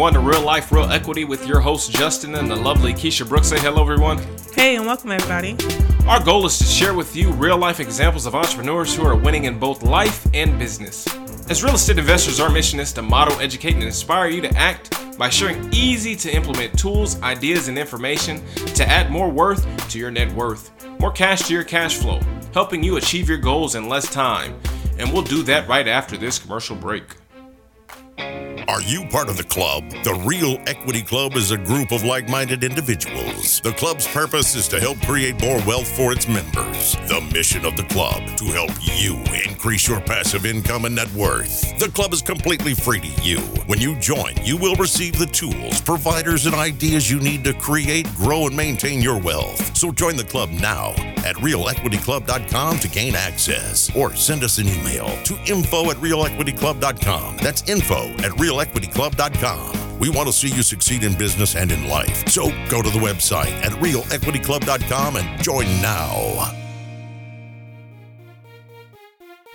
everyone, 0.00 0.14
to 0.14 0.30
Real 0.30 0.46
Life, 0.46 0.72
Real 0.72 0.90
Equity 0.90 1.26
with 1.26 1.46
your 1.46 1.60
host 1.60 1.90
Justin 1.90 2.34
and 2.36 2.50
the 2.50 2.56
lovely 2.56 2.94
Keisha 2.94 3.28
Brooks. 3.28 3.48
Say 3.48 3.58
hello, 3.58 3.82
everyone. 3.82 4.18
Hey, 4.54 4.76
and 4.76 4.86
welcome, 4.86 5.12
everybody. 5.12 5.58
Our 6.06 6.24
goal 6.24 6.46
is 6.46 6.56
to 6.56 6.64
share 6.64 6.94
with 6.94 7.14
you 7.14 7.30
real 7.32 7.58
life 7.58 7.80
examples 7.80 8.24
of 8.24 8.34
entrepreneurs 8.34 8.96
who 8.96 9.04
are 9.04 9.14
winning 9.14 9.44
in 9.44 9.58
both 9.58 9.82
life 9.82 10.26
and 10.32 10.58
business. 10.58 11.06
As 11.50 11.62
real 11.62 11.74
estate 11.74 11.98
investors, 11.98 12.40
our 12.40 12.48
mission 12.48 12.80
is 12.80 12.94
to 12.94 13.02
model, 13.02 13.38
educate, 13.40 13.74
and 13.74 13.82
inspire 13.82 14.30
you 14.30 14.40
to 14.40 14.56
act 14.56 15.18
by 15.18 15.28
sharing 15.28 15.68
easy 15.70 16.16
to 16.16 16.34
implement 16.34 16.78
tools, 16.78 17.20
ideas, 17.20 17.68
and 17.68 17.78
information 17.78 18.42
to 18.68 18.88
add 18.88 19.10
more 19.10 19.28
worth 19.28 19.66
to 19.90 19.98
your 19.98 20.10
net 20.10 20.32
worth, 20.32 20.72
more 20.98 21.12
cash 21.12 21.42
to 21.48 21.52
your 21.52 21.64
cash 21.64 21.98
flow, 21.98 22.20
helping 22.54 22.82
you 22.82 22.96
achieve 22.96 23.28
your 23.28 23.36
goals 23.36 23.74
in 23.74 23.86
less 23.86 24.10
time. 24.10 24.58
And 24.98 25.12
we'll 25.12 25.24
do 25.24 25.42
that 25.42 25.68
right 25.68 25.86
after 25.86 26.16
this 26.16 26.38
commercial 26.38 26.74
break. 26.74 27.16
Are 28.68 28.82
you 28.82 29.04
part 29.04 29.28
of 29.28 29.36
the 29.36 29.44
club? 29.44 29.88
The 30.04 30.14
Real 30.24 30.60
Equity 30.66 31.02
Club 31.02 31.34
is 31.34 31.50
a 31.50 31.56
group 31.56 31.92
of 31.92 32.04
like 32.04 32.28
minded 32.28 32.64
individuals. 32.64 33.60
The 33.60 33.72
club's 33.72 34.06
purpose 34.06 34.54
is 34.54 34.68
to 34.68 34.80
help 34.80 35.00
create 35.02 35.40
more 35.40 35.60
wealth 35.66 35.88
for 35.96 36.12
its 36.12 36.26
members. 36.28 36.96
The 37.08 37.20
mission 37.32 37.64
of 37.64 37.76
the 37.76 37.84
club 37.84 38.22
to 38.38 38.44
help 38.46 38.70
you 38.80 39.16
increase 39.48 39.88
your 39.88 40.00
passive 40.00 40.46
income 40.46 40.84
and 40.84 40.94
net 40.94 41.12
worth. 41.12 41.78
The 41.78 41.88
club 41.88 42.12
is 42.12 42.22
completely 42.22 42.74
free 42.74 43.00
to 43.00 43.22
you. 43.22 43.38
When 43.66 43.80
you 43.80 43.96
join, 43.96 44.34
you 44.42 44.56
will 44.56 44.74
receive 44.76 45.18
the 45.18 45.26
tools, 45.26 45.80
providers, 45.80 46.46
and 46.46 46.54
ideas 46.54 47.10
you 47.10 47.20
need 47.20 47.44
to 47.44 47.54
create, 47.54 48.12
grow, 48.16 48.46
and 48.46 48.56
maintain 48.56 49.00
your 49.00 49.18
wealth. 49.18 49.76
So 49.76 49.92
join 49.92 50.16
the 50.16 50.24
club 50.24 50.50
now 50.50 50.90
at 51.24 51.36
realequityclub.com 51.36 52.78
to 52.78 52.88
gain 52.88 53.14
access 53.14 53.94
or 53.94 54.14
send 54.14 54.42
us 54.42 54.58
an 54.58 54.68
email 54.68 55.08
to 55.24 55.38
info 55.46 55.90
at 55.90 55.96
realequityclub.com. 55.98 57.36
That's 57.38 57.68
info 57.68 58.08
at 58.24 58.32
realequityclub.com. 58.50 59.98
We 60.00 60.08
want 60.10 60.28
to 60.28 60.32
see 60.32 60.48
you 60.48 60.62
succeed 60.62 61.04
in 61.04 61.16
business 61.16 61.54
and 61.54 61.70
in 61.70 61.88
life. 61.88 62.26
So 62.28 62.48
go 62.68 62.82
to 62.82 62.90
the 62.90 62.98
website 62.98 63.52
at 63.64 63.72
realequityclub.com 63.72 65.16
and 65.16 65.42
join 65.42 65.66
now. 65.82 66.56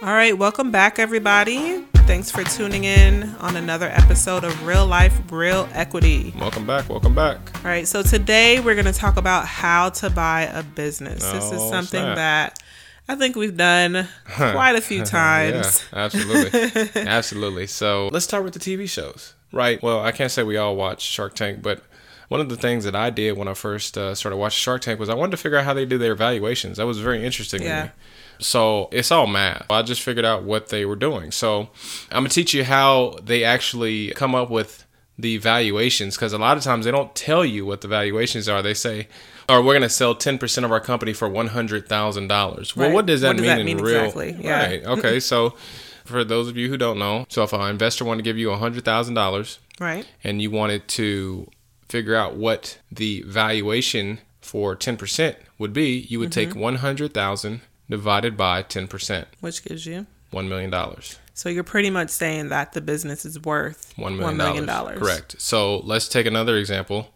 All 0.02 0.14
right, 0.14 0.38
welcome 0.38 0.72
back, 0.72 1.00
everybody. 1.00 1.82
Thanks 2.06 2.30
for 2.30 2.44
tuning 2.44 2.84
in 2.84 3.24
on 3.40 3.56
another 3.56 3.88
episode 3.88 4.44
of 4.44 4.68
Real 4.68 4.86
Life, 4.86 5.20
Real 5.32 5.68
Equity. 5.74 6.32
Welcome 6.40 6.68
back. 6.68 6.88
Welcome 6.88 7.16
back. 7.16 7.40
All 7.56 7.64
right, 7.64 7.88
so 7.88 8.04
today 8.04 8.60
we're 8.60 8.76
going 8.76 8.86
to 8.86 8.94
talk 8.94 9.18
about 9.18 9.48
how 9.48 9.90
to 9.90 10.12
buy 10.12 10.44
a 10.44 10.62
business. 10.62 11.24
this 11.32 11.46
is 11.46 11.54
Oh, 11.60 11.72
something 11.72 12.00
snap. 12.02 12.16
that 12.18 12.60
I 13.08 13.16
think 13.16 13.36
we've 13.36 13.56
done 13.56 14.08
quite 14.36 14.76
a 14.76 14.82
few 14.82 15.04
times. 15.06 15.84
Yeah, 15.94 16.00
absolutely. 16.06 17.02
absolutely. 17.02 17.68
So 17.68 18.10
let's 18.12 18.26
start 18.26 18.44
with 18.44 18.54
the 18.54 18.60
TV 18.60 18.90
shows, 18.90 19.34
right? 19.52 19.82
Well, 19.84 20.00
I 20.02 20.12
can't 20.12 20.32
say 20.32 20.44
we 20.44 20.58
all 20.58 20.76
watch 20.76 21.02
Shark 21.02 21.36
Tank, 21.36 21.62
but 21.62 21.84
one 22.30 22.42
of 22.42 22.50
the 22.50 22.56
things 22.56 22.84
that 22.86 22.96
I 22.96 23.12
did 23.12 23.38
when 23.38 23.48
I 23.48 23.54
first 23.54 23.98
uh, 23.98 24.16
started 24.16 24.38
watching 24.38 24.58
Shark 24.58 24.82
Tank 24.82 25.00
was 25.00 25.10
I 25.10 25.14
wanted 25.14 25.32
to 25.32 25.38
figure 25.38 25.58
out 25.60 25.66
how 25.66 25.74
they 25.76 25.86
do 25.86 26.00
their 26.00 26.14
evaluations. 26.14 26.78
That 26.78 26.88
was 26.88 26.98
very 27.00 27.24
interesting 27.24 27.62
Yeah. 27.62 27.80
to 27.82 27.86
me. 27.88 27.92
So 28.40 28.90
it's 28.92 29.12
all 29.12 29.28
math. 29.28 29.66
I 29.70 29.82
just 29.84 30.02
figured 30.02 30.26
out 30.26 30.44
what 30.44 30.70
they 30.70 30.84
were 30.86 30.96
doing. 30.96 31.32
So 31.32 31.70
I'm 32.12 32.24
gonna 32.24 32.30
teach 32.30 32.54
you 32.54 32.64
how 32.64 33.18
they 33.24 33.44
actually 33.44 34.10
come 34.12 34.34
up 34.36 34.50
with 34.50 34.86
the 35.18 35.38
valuations 35.38 36.16
because 36.18 36.34
a 36.34 36.38
lot 36.38 36.58
of 36.58 36.64
times 36.64 36.84
they 36.86 36.92
don't 36.92 37.16
tell 37.16 37.46
you 37.46 37.66
what 37.66 37.80
the 37.82 37.88
valuations 37.88 38.50
are. 38.50 38.62
They 38.62 38.74
say, 38.74 39.08
"Or 39.50 39.62
we're 39.62 39.74
gonna 39.74 39.90
sell 39.90 40.16
10% 40.16 40.64
of 40.66 40.72
our 40.72 40.80
company 40.80 41.14
for 41.14 41.28
one 41.30 41.48
hundred 41.48 41.88
thousand 41.88 42.28
dollars." 42.28 42.76
Well, 42.76 42.88
Right. 42.88 42.94
what 42.96 43.06
does 43.06 43.22
that 43.22 43.30
What 43.30 43.34
does 43.38 43.42
mean 43.42 43.50
that 43.50 43.60
in 43.60 43.66
mean 43.66 43.78
real? 43.78 44.00
exactly? 44.02 44.38
Yeah. 44.42 44.66
Right. 44.66 44.84
Okay. 44.86 45.20
so 45.20 45.56
for 46.04 46.24
those 46.24 46.48
of 46.48 46.56
you 46.58 46.70
who 46.70 46.78
don't 46.78 47.00
know, 47.00 47.26
so 47.30 47.44
if 47.44 47.54
an 47.54 47.62
investor 47.70 48.06
wanted 48.06 48.24
to 48.24 48.30
give 48.30 48.38
you 48.38 48.52
hundred 48.54 48.86
thousand 48.86 49.14
dollars 49.16 49.60
Right? 49.80 50.06
and 50.24 50.42
you 50.42 50.52
wanted 50.52 50.88
to 50.90 51.50
figure 51.90 52.16
out 52.16 52.36
what 52.36 52.78
the 52.92 53.24
valuation 53.28 54.20
for 54.42 54.76
10% 54.76 55.36
would 55.58 55.74
be, 55.74 56.06
you 56.10 56.20
would 56.20 56.30
Mm-hmm. 56.32 56.52
take 56.52 56.56
100,000 56.56 57.62
divided 57.90 58.36
by 58.38 58.62
10%, 58.64 59.26
Which 59.40 59.64
gives 59.64 59.86
you. 59.86 60.06
$1 60.34 60.48
million. 60.48 60.74
So 61.34 61.50
you're 61.50 61.64
pretty 61.64 61.90
much 61.90 62.10
saying 62.10 62.50
that 62.50 62.74
the 62.74 62.82
business 62.82 63.26
is 63.26 63.40
worth 63.40 63.94
million. 63.98 64.20
$1 64.20 64.36
million. 64.36 64.66
dollars. 64.66 65.00
Correct. 65.00 65.36
So 65.40 65.80
let's 65.80 66.08
take 66.08 66.26
another 66.26 66.58
example. 66.58 67.10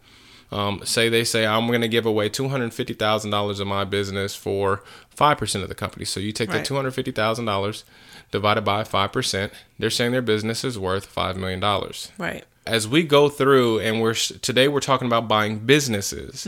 Um, 0.52 0.80
say 0.84 1.08
they 1.08 1.22
say 1.24 1.46
I'm 1.46 1.66
going 1.68 1.80
to 1.82 1.88
give 1.88 2.06
away 2.06 2.28
two 2.28 2.48
hundred 2.48 2.74
fifty 2.74 2.94
thousand 2.94 3.30
dollars 3.30 3.60
of 3.60 3.66
my 3.68 3.84
business 3.84 4.34
for 4.34 4.82
five 5.10 5.38
percent 5.38 5.62
of 5.62 5.68
the 5.68 5.74
company. 5.76 6.04
So 6.04 6.18
you 6.20 6.32
take 6.32 6.48
the 6.50 6.56
Right. 6.56 6.64
two 6.64 6.74
hundred 6.74 6.92
fifty 6.92 7.12
thousand 7.12 7.44
dollars 7.44 7.84
divided 8.32 8.62
by 8.62 8.82
five 8.84 9.12
percent. 9.12 9.52
They're 9.78 9.90
saying 9.90 10.12
their 10.12 10.22
business 10.22 10.64
is 10.64 10.78
worth 10.78 11.06
five 11.06 11.36
million 11.36 11.60
dollars. 11.60 12.10
Right. 12.18 12.44
as 12.66 12.86
we 12.88 13.02
go 13.04 13.28
through 13.28 13.78
and 13.80 14.00
we're 14.02 14.14
today 14.14 14.66
we're 14.68 14.80
talking 14.80 15.06
about 15.06 15.26
buying 15.28 15.58
businesses 15.60 16.46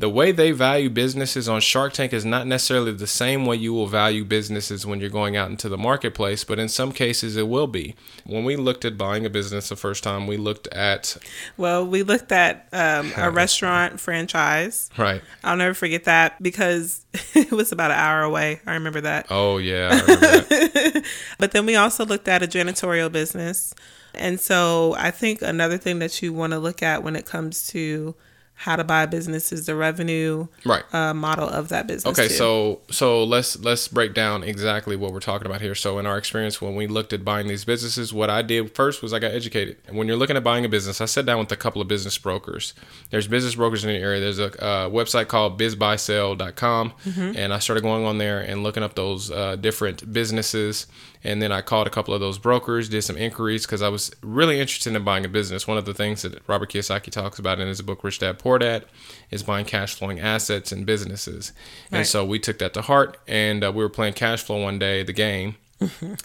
the 0.00 0.08
way 0.08 0.30
they 0.30 0.52
value 0.52 0.88
businesses 0.88 1.48
on 1.48 1.60
shark 1.60 1.92
tank 1.92 2.12
is 2.12 2.24
not 2.24 2.46
necessarily 2.46 2.92
the 2.92 3.06
same 3.06 3.44
way 3.44 3.56
you 3.56 3.72
will 3.74 3.88
value 3.88 4.24
businesses 4.24 4.86
when 4.86 5.00
you're 5.00 5.10
going 5.10 5.36
out 5.36 5.50
into 5.50 5.68
the 5.68 5.76
marketplace 5.76 6.44
but 6.44 6.58
in 6.58 6.68
some 6.68 6.92
cases 6.92 7.36
it 7.36 7.48
will 7.48 7.66
be 7.66 7.94
when 8.24 8.44
we 8.44 8.54
looked 8.56 8.84
at 8.84 8.96
buying 8.96 9.26
a 9.26 9.30
business 9.30 9.68
the 9.68 9.76
first 9.76 10.04
time 10.04 10.26
we 10.26 10.36
looked 10.36 10.66
at 10.68 11.16
Well, 11.56 11.84
we 11.86 12.02
looked 12.04 12.30
at 12.32 12.68
um, 12.72 13.12
a 13.16 13.30
restaurant 13.30 13.98
franchise. 14.00 14.88
right 14.96 15.20
I'll 15.42 15.56
never 15.56 15.74
forget 15.74 16.04
that 16.04 16.40
because 16.42 17.04
it 17.34 17.50
was 17.50 17.72
about 17.72 17.90
an 17.90 17.98
hour 17.98 18.22
away. 18.22 18.60
I 18.66 18.74
remember 18.74 19.00
that. 19.02 19.26
oh 19.30 19.58
yeah 19.58 19.88
I 19.90 20.00
remember 20.00 20.16
that. 20.20 21.04
But 21.38 21.52
then 21.52 21.66
we 21.66 21.76
also 21.76 22.04
looked 22.06 22.28
at 22.28 22.42
a 22.42 22.46
janitorial 22.46 23.10
business. 23.10 23.74
And 24.14 24.40
so 24.40 24.94
I 24.98 25.10
think 25.10 25.42
another 25.42 25.78
thing 25.78 25.98
that 26.00 26.20
you 26.22 26.32
want 26.32 26.52
to 26.52 26.58
look 26.58 26.82
at 26.82 27.02
when 27.02 27.14
it 27.16 27.26
comes 27.26 27.66
to 27.68 28.14
how 28.58 28.74
to 28.74 28.82
buy 28.82 29.04
a 29.04 29.06
business 29.06 29.52
is 29.52 29.66
the 29.66 29.74
revenue 29.76 30.48
right 30.64 30.82
uh, 30.92 31.14
model 31.14 31.48
of 31.48 31.68
that 31.68 31.86
business. 31.86 32.18
Okay, 32.18 32.26
too. 32.26 32.34
so 32.34 32.80
so 32.90 33.22
let's 33.22 33.56
let's 33.60 33.86
break 33.86 34.14
down 34.14 34.42
exactly 34.42 34.96
what 34.96 35.12
we're 35.12 35.20
talking 35.20 35.46
about 35.46 35.60
here. 35.60 35.76
So 35.76 36.00
in 36.00 36.06
our 36.06 36.18
experience 36.18 36.60
when 36.60 36.74
we 36.74 36.88
looked 36.88 37.12
at 37.12 37.24
buying 37.24 37.46
these 37.46 37.64
businesses, 37.64 38.12
what 38.12 38.30
I 38.30 38.42
did 38.42 38.74
first 38.74 39.00
was 39.00 39.12
I 39.12 39.20
got 39.20 39.30
educated. 39.30 39.76
And 39.86 39.96
when 39.96 40.08
you're 40.08 40.16
looking 40.16 40.36
at 40.36 40.42
buying 40.42 40.64
a 40.64 40.68
business, 40.68 41.00
I 41.00 41.04
sat 41.04 41.24
down 41.24 41.38
with 41.38 41.52
a 41.52 41.56
couple 41.56 41.80
of 41.80 41.86
business 41.86 42.18
brokers. 42.18 42.74
There's 43.10 43.28
business 43.28 43.54
brokers 43.54 43.84
in 43.84 43.90
the 43.90 43.96
area. 43.96 44.20
There's 44.20 44.40
a 44.40 44.46
uh, 44.60 44.88
website 44.88 45.28
called 45.28 45.56
bizbuysell.com 45.58 46.94
and 47.36 47.54
I 47.54 47.60
started 47.60 47.82
going 47.82 48.04
on 48.04 48.18
there 48.18 48.40
and 48.40 48.64
looking 48.64 48.82
up 48.82 48.94
those 48.94 49.30
uh, 49.30 49.54
different 49.56 50.12
businesses. 50.12 50.88
And 51.24 51.42
then 51.42 51.50
I 51.50 51.62
called 51.62 51.86
a 51.86 51.90
couple 51.90 52.14
of 52.14 52.20
those 52.20 52.38
brokers, 52.38 52.88
did 52.88 53.02
some 53.02 53.16
inquiries 53.16 53.66
because 53.66 53.82
I 53.82 53.88
was 53.88 54.10
really 54.22 54.60
interested 54.60 54.94
in 54.94 55.04
buying 55.04 55.24
a 55.24 55.28
business. 55.28 55.66
One 55.66 55.76
of 55.76 55.84
the 55.84 55.94
things 55.94 56.22
that 56.22 56.40
Robert 56.46 56.70
Kiyosaki 56.70 57.10
talks 57.10 57.38
about 57.38 57.60
in 57.60 57.68
his 57.68 57.82
book 57.82 58.04
Rich 58.04 58.20
Dad 58.20 58.38
Poor 58.38 58.47
Dad 58.56 58.86
is 59.30 59.42
buying 59.42 59.66
cash 59.66 59.92
flowing 59.94 60.18
assets 60.20 60.72
and 60.72 60.86
businesses. 60.86 61.52
And 61.92 62.06
so 62.06 62.24
we 62.24 62.38
took 62.38 62.58
that 62.60 62.72
to 62.74 62.80
heart 62.82 63.18
and 63.28 63.62
uh, 63.62 63.70
we 63.70 63.82
were 63.82 63.90
playing 63.90 64.14
cash 64.14 64.42
flow 64.42 64.62
one 64.62 64.78
day, 64.78 65.02
the 65.02 65.12
game. 65.12 65.56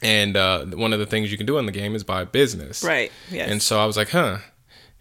and 0.01 0.37
uh, 0.37 0.65
one 0.67 0.93
of 0.93 0.99
the 0.99 1.05
things 1.05 1.31
you 1.31 1.37
can 1.37 1.45
do 1.45 1.57
in 1.57 1.65
the 1.65 1.71
game 1.71 1.95
is 1.95 2.03
buy 2.03 2.21
a 2.21 2.25
business. 2.25 2.83
Right. 2.83 3.11
Yes. 3.29 3.49
And 3.51 3.61
so 3.61 3.79
I 3.79 3.85
was 3.85 3.97
like, 3.97 4.09
huh. 4.11 4.37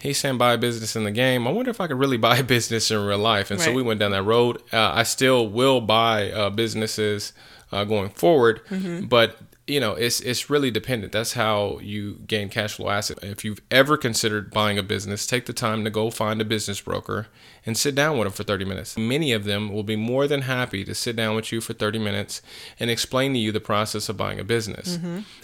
He's 0.00 0.19
saying 0.19 0.37
buy 0.37 0.55
a 0.55 0.59
business 0.59 0.97
in 0.97 1.05
the 1.05 1.12
game. 1.12 1.47
I 1.47 1.53
wonder 1.53 1.71
if 1.71 1.81
I 1.81 1.87
could 1.87 1.97
really 1.99 2.16
buy 2.28 2.38
a 2.38 2.43
business 2.43 2.91
in 2.91 2.99
real 3.06 3.19
life. 3.19 3.53
And 3.53 3.60
so 3.60 3.72
we 3.72 3.83
went 3.83 4.00
down 4.00 4.10
that 4.10 4.25
road. 4.25 4.56
Uh, 4.72 4.91
I 4.93 5.04
still 5.04 5.47
will 5.49 5.81
buy 5.81 6.28
uh, 6.33 6.50
businesses 6.50 7.33
uh, 7.71 7.84
going 7.84 8.10
forward, 8.10 8.62
Mm-hmm. 8.69 9.06
but 9.06 9.39
you 9.67 9.78
know, 9.78 9.93
it's 9.93 10.21
it's 10.21 10.50
really 10.50 10.73
dependent. 10.73 11.12
That's 11.12 11.34
how 11.34 11.78
you 11.81 12.19
gain 12.27 12.49
cash 12.49 12.75
flow 12.75 12.89
asset. 12.89 13.19
If 13.23 13.45
you've 13.45 13.61
ever 13.71 13.97
considered 13.97 14.50
buying 14.50 14.77
a 14.77 14.83
business, 14.83 15.25
take 15.25 15.47
the 15.47 15.53
time 15.53 15.84
to 15.84 15.91
go 15.91 16.11
find 16.11 16.41
a 16.41 16.45
business 16.45 16.81
broker 16.81 17.28
and 17.65 17.78
sit 17.78 17.95
down 17.95 18.19
with 18.19 18.27
them 18.27 18.33
for 18.33 18.42
30 18.42 18.65
minutes. 18.65 18.98
Many 18.98 19.33
of 19.33 19.45
them 19.45 19.72
will 19.72 19.84
be 19.84 19.95
more 19.95 20.27
than 20.27 20.42
happy 20.42 20.84
to 20.84 20.97
sit 20.97 21.15
down 21.15 21.36
with 21.36 21.53
you 21.53 21.60
for 21.60 21.75
30 21.75 22.01
minutes 22.01 22.42
and 22.81 22.91
explain 22.91 23.34
to 23.34 23.39
you 23.39 23.53
the 23.53 23.60
process 23.60 24.09
of 24.09 24.16
buying 24.16 24.41
a 24.41 24.45
business. 24.45 24.98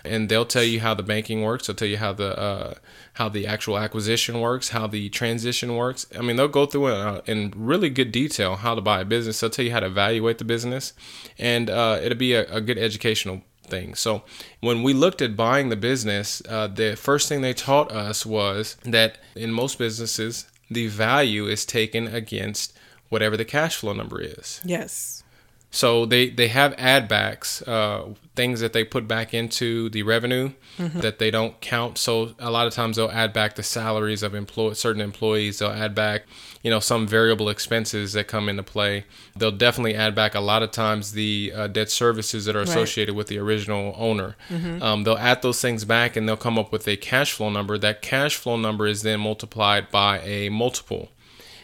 And 0.05 0.29
they'll 0.29 0.45
tell 0.45 0.65
you 0.65 0.81
how 0.81 0.95
the 0.95 1.05
banking 1.05 1.43
works. 1.43 1.69
They'll 1.69 1.77
tell 1.77 1.87
you 1.87 1.99
how 1.99 2.13
the 2.13 2.37
uh, 2.37 2.75
how 3.15 3.29
the 3.29 3.47
actual 3.47 3.79
acquisition 3.79 4.41
works, 4.41 4.71
how 4.71 4.89
the 4.89 5.11
transition 5.11 5.77
works. 5.77 6.07
I 6.17 6.23
mean, 6.23 6.35
they'll 6.35 6.49
go 6.49 6.67
through 6.67 6.89
it 6.89 6.95
uh, 6.95 7.21
in 7.27 7.53
really 7.55 7.89
good 7.89 8.11
detail 8.11 8.57
how 8.57 8.75
to 8.75 8.81
buy 8.81 9.01
a 9.01 9.05
business. 9.05 9.39
They'll 9.39 9.51
tell 9.51 9.65
you 9.65 9.73
how 9.73 9.81
to 9.81 9.87
evaluate 9.87 10.39
the 10.39 10.45
business, 10.45 10.93
and 11.39 11.71
uh, 11.71 12.01
it'll 12.03 12.19
be 12.19 12.33
a, 12.33 12.53
a 12.53 12.61
good 12.61 12.79
educational 12.79 13.43
thing. 13.69 13.95
So 13.95 14.23
when 14.61 14.83
we 14.83 14.93
looked 14.93 15.23
at 15.23 15.37
buying 15.37 15.69
the 15.69 15.77
business, 15.77 16.43
uh, 16.49 16.67
the 16.69 16.97
first 16.97 17.29
thing 17.29 17.41
they 17.41 17.55
taught 17.55 17.91
us 17.93 18.27
was 18.27 18.77
that 18.85 19.19
in 19.35 19.53
most 19.53 19.79
businesses, 19.79 20.47
the 20.71 20.89
value 20.89 21.47
is 21.47 21.65
taken 21.65 22.07
against 22.09 22.77
whatever 23.09 23.37
the 23.37 23.45
cash 23.45 23.77
flow 23.77 23.93
number 23.93 24.21
is. 24.21 24.61
yes. 24.65 25.23
So 25.71 26.07
they 26.07 26.31
they 26.31 26.49
have 26.49 26.75
add 26.79 27.09
backs, 27.09 27.61
uh, 27.63 28.07
things 28.35 28.61
that 28.61 28.73
they 28.73 28.85
put 28.85 29.07
back 29.07 29.35
into 29.35 29.91
the 29.91 30.03
revenue 30.03 30.53
that 30.79 31.19
they 31.19 31.31
don't 31.31 31.61
count. 31.61 31.99
So 31.99 32.35
a 32.39 32.51
lot 32.51 32.67
of 32.69 32.73
times 32.73 32.97
they'll 32.97 33.11
add 33.11 33.33
back 33.33 33.57
the 33.57 33.63
salaries 33.65 34.23
of 34.23 34.35
employ 34.35 34.73
certain 34.75 35.03
employees. 35.03 35.59
They'll 35.59 35.71
add 35.71 35.95
back, 35.95 36.23
you 36.63 36.71
know, 36.71 36.79
some 36.81 37.07
variable 37.07 37.49
expenses 37.51 38.13
that 38.15 38.29
come 38.29 38.49
into 38.49 38.63
play. 38.63 39.05
They'll 39.37 39.51
definitely 39.51 39.95
add 39.97 40.15
back 40.15 40.35
a 40.37 40.41
lot 40.41 40.63
of 40.63 40.71
times 40.71 41.13
the 41.13 41.53
uh, 41.55 41.67
debt 41.67 41.91
services 41.91 42.45
that 42.47 42.55
are 42.57 42.61
associated 42.63 43.15
with 43.17 43.27
the 43.27 43.39
original 43.39 43.95
owner. 43.99 44.37
Um, 44.83 45.03
they'll 45.05 45.19
add 45.19 45.43
those 45.43 45.61
things 45.61 45.85
back 45.85 46.17
and 46.17 46.27
they'll 46.29 46.37
come 46.37 46.59
up 46.59 46.71
with 46.73 46.87
a 46.89 46.97
cash 46.97 47.33
flow 47.33 47.51
number. 47.51 47.77
That 47.77 48.01
cash 48.01 48.37
flow 48.37 48.57
number 48.57 48.87
is 48.87 49.03
then 49.03 49.21
multiplied 49.21 49.91
by 49.91 50.21
a 50.21 50.49
multiple 50.49 51.09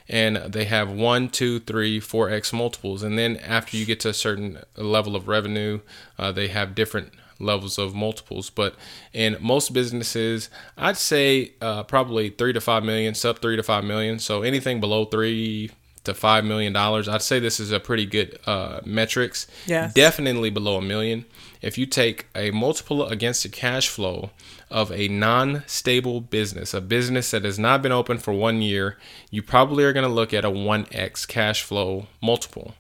and 0.09 0.37
they 0.37 0.65
have 0.65 0.91
one, 0.91 1.29
two, 1.29 1.61
three, 1.61 2.01
four 2.01 2.31
x 2.31 2.53
multiples. 2.53 3.03
And 3.03 3.19
then 3.19 3.37
after 3.39 3.77
you 3.77 3.87
get 3.87 4.01
to 4.01 4.11
a 4.11 4.15
certain 4.15 4.59
level 4.77 5.17
of 5.17 5.29
revenue, 5.29 5.81
uh, 6.19 6.33
they 6.33 6.49
have 6.49 6.75
different 6.75 7.13
levels 7.39 7.79
of 7.79 7.95
multiples. 7.95 8.51
But 8.51 8.75
in 9.13 9.37
most 9.41 9.73
businesses, 9.73 10.51
I'd 10.77 10.97
say 10.97 11.55
uh, 11.61 11.85
probably 11.85 12.31
three 12.31 12.53
to 12.53 12.61
five 12.61 12.85
million, 12.85 13.15
sub 13.15 13.41
three 13.41 13.57
to 13.57 13.63
five 13.63 13.85
million. 13.85 14.19
So 14.19 14.43
anything 14.43 14.81
below 14.81 15.05
three 15.05 15.71
to 16.05 16.15
five 16.15 16.45
million 16.45 16.73
dollars, 16.73 17.09
I'd 17.09 17.23
say 17.23 17.39
this 17.39 17.59
is 17.59 17.73
a 17.73 17.81
pretty 17.81 18.07
good 18.07 18.39
uh, 18.47 18.81
metrics. 18.85 19.47
Yes. 19.67 19.93
Definitely 19.95 20.51
below 20.51 20.77
a 20.77 20.83
million. 20.83 21.25
If 21.63 21.79
you 21.79 21.87
take 21.87 22.27
a 22.35 22.51
multiple 22.51 23.07
against 23.07 23.43
the 23.43 23.49
cash 23.49 23.89
flow 23.89 24.31
of 24.71 24.93
a 24.93 25.09
non-stable 25.09 26.21
business, 26.21 26.75
a 26.75 26.81
business 26.81 27.31
that 27.31 27.45
has 27.45 27.59
not 27.59 27.81
been 27.81 27.93
open 27.93 28.19
for 28.19 28.33
one 28.33 28.61
year, 28.61 28.99
you 29.31 29.43
probably 29.43 29.85
are 29.85 29.93
going 29.93 30.07
to 30.07 30.13
look 30.13 30.35
at 30.35 30.45
a 30.45 30.51
1x 30.51 31.27
cash 31.27 31.63
flow 31.63 32.07
multiple. 32.21 32.75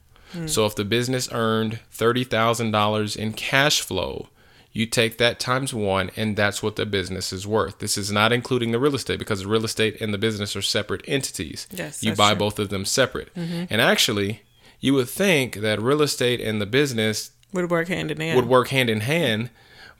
So 0.46 0.66
if 0.66 0.74
the 0.74 0.84
business 0.84 1.28
earned 1.30 1.78
$30,000 1.96 3.16
in 3.16 3.32
cash 3.34 3.80
flow, 3.80 4.28
you 4.74 4.84
take 4.84 5.16
that 5.18 5.38
times 5.40 5.72
one, 5.72 6.10
and 6.16 6.36
that's 6.36 6.62
what 6.62 6.76
the 6.76 6.84
business 6.84 7.32
is 7.32 7.46
worth. 7.46 7.78
This 7.78 7.96
is 7.96 8.12
not 8.12 8.32
including 8.32 8.72
the 8.72 8.78
real 8.78 8.94
estate 8.94 9.18
because 9.18 9.40
the 9.40 9.48
real 9.48 9.64
estate 9.64 9.98
and 10.00 10.12
the 10.12 10.18
business 10.18 10.54
are 10.56 10.60
separate 10.62 11.02
entities. 11.08 11.66
Yes, 11.70 12.02
you 12.02 12.14
buy 12.14 12.30
true. 12.32 12.40
both 12.40 12.58
of 12.58 12.68
them 12.68 12.84
separate. 12.84 13.32
Mm-hmm. 13.34 13.64
And 13.70 13.80
actually, 13.80 14.42
you 14.80 14.92
would 14.94 15.08
think 15.08 15.56
that 15.56 15.80
real 15.80 16.02
estate 16.02 16.40
and 16.40 16.60
the 16.60 16.66
business 16.66 17.30
Would 17.54 17.70
work 17.70 17.88
hand 17.88 18.10
in 18.10 18.20
hand. 18.20 18.36
would 18.36 18.46
work 18.48 18.68
hand 18.68 18.90
in 18.90 19.00
hand. 19.00 19.48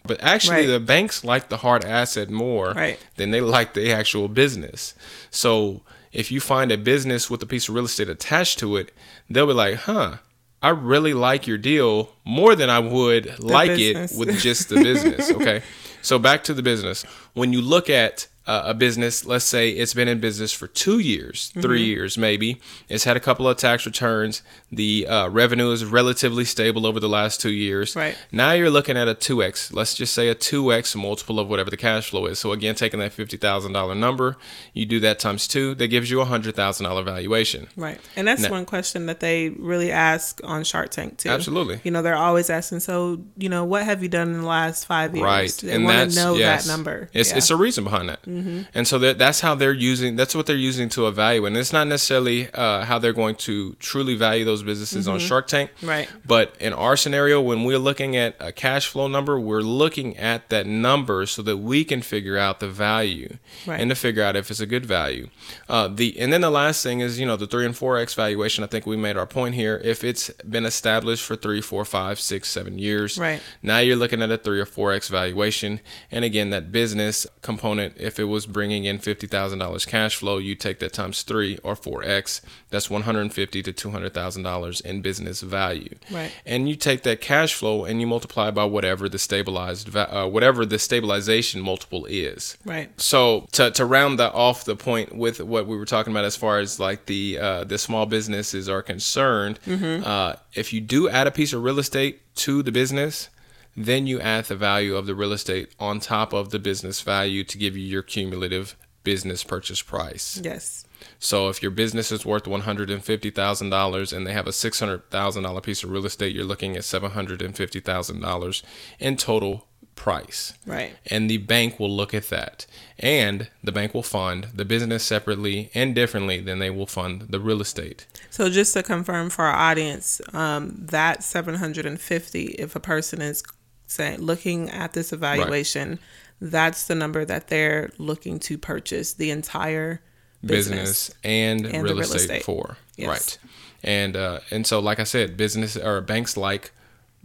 But 0.07 0.21
actually, 0.23 0.57
Right. 0.67 0.67
the 0.67 0.81
banks 0.81 1.25
like 1.25 1.49
the 1.49 1.59
hard 1.59 1.83
asset 1.85 2.29
more 2.29 2.73
Right. 2.73 2.99
than 3.17 3.31
they 3.31 3.41
like 3.41 3.73
the 3.73 3.91
actual 3.91 4.29
business. 4.29 4.93
So 5.31 5.81
if 6.13 6.31
you 6.31 6.41
find 6.41 6.71
a 6.71 6.77
business 6.77 7.31
with 7.31 7.43
a 7.43 7.47
piece 7.47 7.69
of 7.69 7.75
real 7.75 7.87
estate 7.87 8.09
attached 8.11 8.59
to 8.59 8.77
it, 8.77 8.93
they'll 9.31 9.47
be 9.47 9.55
like, 9.55 9.77
huh, 9.77 10.17
I 10.65 10.71
really 10.71 11.13
like 11.13 11.47
your 11.47 11.59
deal 11.59 12.09
more 12.25 12.57
than 12.57 12.71
I 12.71 12.79
would 12.79 13.39
like 13.39 13.69
business. 13.69 14.13
it 14.13 14.19
with 14.19 14.39
just 14.41 14.71
the 14.71 14.77
business. 14.83 15.31
Okay. 15.31 15.61
So 16.01 16.19
back 16.19 16.43
to 16.45 16.55
the 16.55 16.63
business. 16.63 17.03
When 17.35 17.53
you 17.53 17.61
look 17.61 17.91
at 17.91 18.29
uh, 18.47 18.63
a 18.67 18.75
business, 18.75 19.25
let's 19.25 19.45
say 19.45 19.71
it's 19.71 19.95
been 19.95 20.07
in 20.09 20.21
business 20.21 20.53
for 20.53 20.67
two 20.67 20.99
years, 20.99 21.49
3 21.55 21.63
Mm-hmm. 21.63 21.75
years 21.85 22.19
maybe. 22.19 22.61
It's 22.91 23.05
had 23.05 23.17
a 23.17 23.21
couple 23.21 23.49
of 23.49 23.57
tax 23.57 23.87
returns. 23.87 24.43
The 24.71 25.07
uh, 25.07 25.29
revenue 25.29 25.71
is 25.71 25.85
relatively 25.85 26.45
stable 26.45 26.87
over 26.87 27.01
the 27.01 27.09
last 27.09 27.41
two 27.41 27.51
years. 27.53 27.97
Right. 27.97 28.17
Now 28.31 28.53
you're 28.53 28.69
looking 28.71 28.97
at 28.99 29.09
a 29.09 29.15
2x. 29.15 29.73
Let's 29.73 29.95
just 29.95 30.13
say 30.13 30.29
a 30.29 30.35
2x 30.35 30.95
multiple 30.95 31.41
of 31.41 31.49
whatever 31.49 31.71
the 31.71 31.77
cash 31.79 32.11
flow 32.11 32.27
is. 32.27 32.39
So 32.39 32.53
again, 32.53 32.75
taking 32.75 33.01
that 33.01 33.13
$50,000 33.13 33.97
number, 33.97 34.37
you 34.75 34.85
do 34.85 35.01
that 35.01 35.19
times 35.19 35.49
two, 35.49 35.75
that 35.77 35.89
gives 35.89 36.11
you 36.11 36.21
a 36.21 36.27
$100,000 36.27 37.05
valuation. 37.05 37.69
Right. 37.77 37.99
And 38.17 38.29
that's 38.29 38.43
Now- 38.43 38.51
one 38.51 38.67
question 38.67 39.07
that 39.07 39.21
they 39.21 39.51
really 39.51 39.91
ask 39.91 40.41
on 40.45 40.65
Shark 40.65 40.91
Tank 40.91 41.17
too. 41.17 41.31
Absolutely. 41.31 41.81
You 41.83 41.91
know, 41.91 42.03
they're 42.03 42.15
always 42.17 42.51
asking, 42.51 42.81
so, 42.81 43.23
you 43.39 43.49
know, 43.49 43.65
what 43.65 43.85
have 43.85 44.03
you 44.03 44.09
done 44.09 44.29
in 44.35 44.41
the 44.43 44.47
last 44.47 44.85
five 44.87 45.15
years? 45.15 45.25
Right. 45.25 45.51
They 45.51 45.79
want 45.79 46.11
to 46.11 46.17
know 46.17 46.37
that 46.39 46.67
number. 46.67 47.09
It's, 47.15 47.31
Yeah. 47.31 47.39
it's 47.39 47.51
a 47.51 47.57
reason 47.57 47.85
behind 47.85 48.09
that. 48.11 48.21
Mm-hmm. 48.23 48.34
And 48.75 48.87
so 48.87 48.99
that, 48.99 49.19
that's 49.19 49.41
how 49.41 49.55
they're 49.55 49.73
using, 49.73 50.17
that's 50.17 50.35
what 50.35 50.47
they're 50.47 50.57
using 50.57 50.89
to 50.91 51.07
evaluate. 51.07 51.49
And 51.53 51.57
it's 51.57 51.73
not 51.73 51.87
necessarily 51.87 52.51
uh, 52.53 52.85
how 52.85 52.99
they're 52.99 53.13
going 53.13 53.37
to 53.37 53.75
truly 53.75 54.15
value 54.17 54.45
those 54.45 54.63
businesses 54.63 55.07
on 55.09 55.19
Shark 55.19 55.47
Tank. 55.47 55.71
Mm-hmm. 55.77 55.89
Right. 55.89 56.09
But 56.27 56.57
in 56.61 56.73
our 56.73 56.97
scenario, 56.97 57.41
when 57.41 57.65
we're 57.65 57.79
looking 57.79 58.17
at 58.17 58.37
a 58.41 58.53
cash 58.53 58.87
flow 58.89 59.07
number, 59.09 59.39
we're 59.39 59.61
looking 59.63 60.17
at 60.17 60.49
that 60.51 60.67
number 60.67 61.27
so 61.27 61.43
that 61.43 61.59
we 61.59 61.85
can 61.85 62.03
figure 62.03 62.37
out 62.39 62.61
the 62.61 62.69
value 62.69 63.37
Right. 63.67 63.81
and 63.81 63.91
to 63.91 63.95
figure 63.95 64.23
out 64.23 64.37
if 64.37 64.51
it's 64.51 64.61
a 64.61 64.67
good 64.67 64.85
value. 64.87 65.29
Uh, 65.69 65.89
the 65.89 66.19
and 66.19 66.33
then 66.33 66.41
the 66.41 66.51
last 66.51 66.83
thing 66.83 67.01
is 67.01 67.19
you 67.21 67.27
know 67.27 67.37
the 67.37 67.47
three 67.47 67.65
and 67.67 67.77
four 67.77 67.99
x 67.99 68.15
valuation. 68.15 68.65
I 68.65 68.67
think 68.67 68.87
we 68.87 68.97
made 68.97 69.17
our 69.17 69.27
point 69.27 69.55
here. 69.55 69.81
If 69.85 70.05
it's 70.05 70.31
been 70.49 70.65
established 70.67 71.25
for 71.25 71.37
three, 71.37 71.61
four, 71.61 71.85
five, 71.85 72.19
six, 72.21 72.49
seven 72.51 72.79
years, 72.79 73.19
Right. 73.19 73.41
now 73.63 73.79
you're 73.79 73.97
looking 73.97 74.23
at 74.23 74.31
a 74.31 74.39
three 74.39 74.61
or 74.61 74.67
four 74.67 74.93
x 74.93 75.09
valuation. 75.09 75.81
And 76.11 76.25
again, 76.25 76.51
that 76.51 76.73
business 76.73 77.27
component, 77.43 77.95
if 77.99 78.19
it 78.19 78.24
was 78.29 78.47
bringing 78.47 78.85
in 78.85 78.99
fifty 78.99 79.27
thousand 79.27 79.59
dollars 79.59 79.85
cash 79.85 80.17
flow, 80.17 80.39
you 80.39 80.55
take 80.55 80.79
that 80.81 80.93
times 80.93 81.23
three 81.23 81.59
or 81.63 81.77
four 81.77 82.03
x. 82.03 82.41
That's 82.71 82.91
one 82.91 83.03
hundred 83.03 83.33
fifty 83.33 83.63
to 83.63 83.73
two 83.73 83.91
hundred 83.91 84.15
thousand 84.15 84.43
dollars 84.43 84.81
in 84.81 85.03
business 85.03 85.41
value. 85.41 85.95
Right. 86.11 86.33
And 86.45 86.69
you 86.69 86.77
take 86.77 87.03
that 87.03 87.21
cash 87.21 87.55
flow 87.55 87.85
and 87.85 88.01
you 88.01 88.07
multiply 88.07 88.51
by 88.51 88.65
whatever 88.65 89.09
the 89.09 89.19
stabilized, 89.19 89.89
va- 89.89 90.15
uh, 90.15 90.27
whatever 90.27 90.67
the 90.67 90.79
stabilization 90.79 91.61
multiple 91.61 92.07
is. 92.07 92.57
Right. 92.65 92.91
So 93.01 93.47
to, 93.53 93.71
to 93.71 93.85
round 93.85 94.19
that 94.19 94.35
off 94.35 94.65
the 94.65 94.77
point 94.77 95.15
with 95.15 95.41
what 95.41 95.67
we 95.67 95.77
were 95.77 95.85
talking 95.85 96.13
about 96.13 96.25
as 96.25 96.37
far 96.37 96.59
as 96.59 96.81
like 96.81 97.07
the 97.07 97.39
uh, 97.39 97.65
the 97.65 97.79
small 97.79 98.07
businesses 98.07 98.69
are 98.69 98.83
concerned, 98.83 99.59
uh, 99.69 100.35
if 100.55 100.73
you 100.73 100.81
do 100.81 101.09
add 101.09 101.27
a 101.27 101.31
piece 101.31 101.53
of 101.53 101.63
real 101.63 101.79
estate 101.79 102.21
to 102.37 102.63
the 102.63 102.73
business, 102.73 103.29
then 103.77 104.07
you 104.07 104.21
add 104.21 104.45
the 104.47 104.57
value 104.57 104.97
of 104.97 105.07
the 105.07 105.15
real 105.15 105.33
estate 105.33 105.75
on 105.79 106.01
top 106.01 106.33
of 106.33 106.51
the 106.51 106.59
business 106.59 107.01
value 107.01 107.45
to 107.45 107.59
give 107.59 107.77
you 107.77 107.85
your 107.85 108.03
cumulative 108.03 108.77
business 109.03 109.45
purchase 109.45 109.83
price. 109.83 110.41
Yes. 110.43 110.87
So 111.19 111.49
if 111.49 111.63
your 111.63 111.71
business 111.71 112.11
is 112.11 112.25
worth 112.25 112.47
one 112.47 112.63
hundred 112.63 112.91
and 112.91 113.05
fifty 113.05 113.31
thousand 113.31 113.71
dollars 113.71 114.13
and 114.13 114.27
they 114.27 114.33
have 114.33 114.47
a 114.47 114.53
six 114.53 114.81
hundred 114.81 115.11
thousand 115.11 115.43
dollar 115.43 115.61
piece 115.61 115.85
of 115.85 115.91
real 115.91 116.07
estate, 116.07 116.35
you're 116.35 116.45
looking 116.45 116.77
at 116.77 116.85
seven 116.85 117.13
hundred 117.13 117.43
and 117.43 117.55
fifty 117.55 117.81
thousand 117.81 118.21
dollars 118.21 118.63
in 118.99 119.17
total 119.17 119.67
price. 119.95 120.55
Right. 120.67 120.97
And 121.07 121.31
the 121.31 121.39
bank 121.39 121.79
will 121.79 121.95
look 121.95 122.15
at 122.15 122.29
that. 122.31 122.67
And 122.99 123.49
the 123.63 123.73
bank 123.73 123.95
will 123.95 124.03
fund 124.03 124.49
the 124.55 124.65
business 124.65 125.05
separately 125.05 125.71
and 125.75 125.95
differently 125.95 126.41
than 126.41 126.59
they 126.59 126.71
will 126.71 126.87
fund 126.87 127.27
the 127.29 127.41
real 127.41 127.61
estate. 127.61 128.07
So 128.31 128.51
just 128.51 128.73
to 128.75 128.83
confirm 128.83 129.31
for 129.31 129.45
our 129.45 129.55
audience, 129.55 130.21
um, 130.33 130.75
that 130.77 131.23
750, 131.23 132.43
if 132.43 132.75
a 132.75 132.81
person 132.81 133.23
is 133.23 133.43
saying 133.87 134.21
looking 134.21 134.71
at 134.71 134.93
this 134.93 135.13
evaluation, 135.13 135.99
that's 136.41 136.87
the 136.87 136.95
number 136.95 137.25
that 137.25 137.49
they're 137.49 137.91
looking 137.99 138.39
to 138.41 138.59
purchase 138.59 139.13
the 139.15 139.31
entire 139.31 140.01
Business, 140.45 141.09
business. 141.09 141.11
and, 141.25 141.65
And 141.67 141.85
real, 141.85 141.95
real 141.95 142.03
estate, 142.03 142.21
estate. 142.23 142.43
for. 142.43 142.77
Yes. 142.97 143.09
Right. 143.09 143.39
And 143.83 144.17
uh, 144.17 144.41
and 144.51 144.67
so 144.67 144.79
like 144.81 145.01
I 145.01 145.05
said, 145.05 145.37
business 145.37 145.77
or 145.77 146.01
banks 146.01 146.37
like 146.37 146.73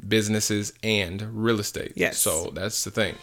businesses 0.08 0.74
and 0.84 1.22
real 1.34 1.60
estate. 1.60 1.94
Yes. 1.96 2.18
So 2.18 2.52
that's 2.54 2.84
the 2.84 2.92
thing. 2.92 3.16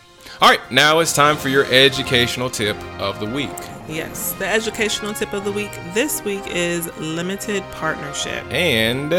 All 0.43 0.49
right, 0.51 0.61
now 0.73 0.99
it's 0.99 1.13
time 1.13 1.37
for 1.37 1.49
your 1.49 1.65
educational 1.67 2.51
tip 2.51 2.77
of 2.99 3.21
the 3.21 3.27
week. 3.27 3.49
Yes. 3.89 4.33
The 4.33 4.47
educational 4.47 5.15
tip 5.15 5.33
of 5.33 5.45
the 5.45 5.53
week 5.53 5.71
this 5.95 6.23
week 6.25 6.43
is 6.49 6.95
limited 6.99 7.63
partnership, 7.73 8.45
And 8.51 9.13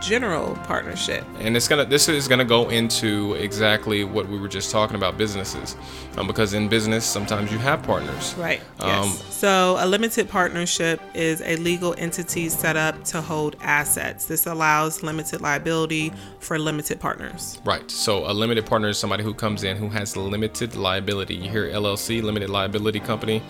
general 0.00 0.54
partnership. 0.64 1.24
and 1.40 1.56
it's 1.56 1.68
gonna 1.68 1.84
this 1.84 2.08
is 2.08 2.28
gonna 2.28 2.44
go 2.44 2.68
into 2.68 3.34
exactly 3.34 4.04
what 4.04 4.28
we 4.28 4.38
were 4.38 4.48
just 4.48 4.70
talking 4.70 4.96
about 4.96 5.16
businesses 5.18 5.76
um, 6.16 6.26
because 6.26 6.54
in 6.54 6.68
business 6.68 7.04
sometimes 7.04 7.50
you 7.52 7.58
have 7.58 7.82
partners 7.82 8.34
Right. 8.38 8.60
Um, 8.80 8.88
Yes. 8.88 9.24
so 9.34 9.76
a 9.78 9.86
limited 9.86 10.28
partnership 10.28 11.00
is 11.14 11.40
a 11.42 11.56
legal 11.56 11.94
entity 11.98 12.48
set 12.48 12.76
up 12.76 13.02
to 13.04 13.20
hold 13.20 13.56
assets. 13.60 14.26
This 14.26 14.46
allows 14.46 15.02
limited 15.02 15.40
liability 15.40 16.12
for 16.40 16.58
limited 16.58 17.00
partners. 17.00 17.58
right 17.64 17.90
so 17.90 18.30
a 18.30 18.32
limited 18.32 18.66
partner 18.66 18.88
is 18.88 18.98
somebody 18.98 19.22
who 19.22 19.34
comes 19.34 19.64
in 19.64 19.76
who 19.76 19.88
has 19.88 20.16
limited 20.16 20.76
liability 20.76 21.34
you 21.34 21.50
hear 21.50 21.68
llc 21.70 22.22
limited 22.22 22.48
liability 22.50 23.00
company 23.00 23.42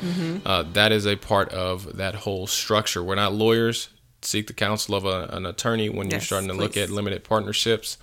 uh, 0.44 0.62
that 0.72 0.92
is 0.92 1.06
a 1.06 1.16
part 1.16 1.48
of 1.50 1.96
that 1.96 2.14
whole 2.14 2.46
structure 2.46 3.02
we're 3.02 3.14
not 3.14 3.32
lawyers 3.34 3.88
seek 4.23 4.46
the 4.46 4.52
counsel 4.52 4.94
of 4.94 5.04
a, 5.04 5.28
an 5.32 5.46
attorney 5.46 5.88
when 5.88 6.11
you're 6.11 6.20
starting 6.20 6.49
to 6.49 6.54
look 6.54 6.76
at 6.76 6.90
limited 6.90 7.23
partnerships 7.25 7.99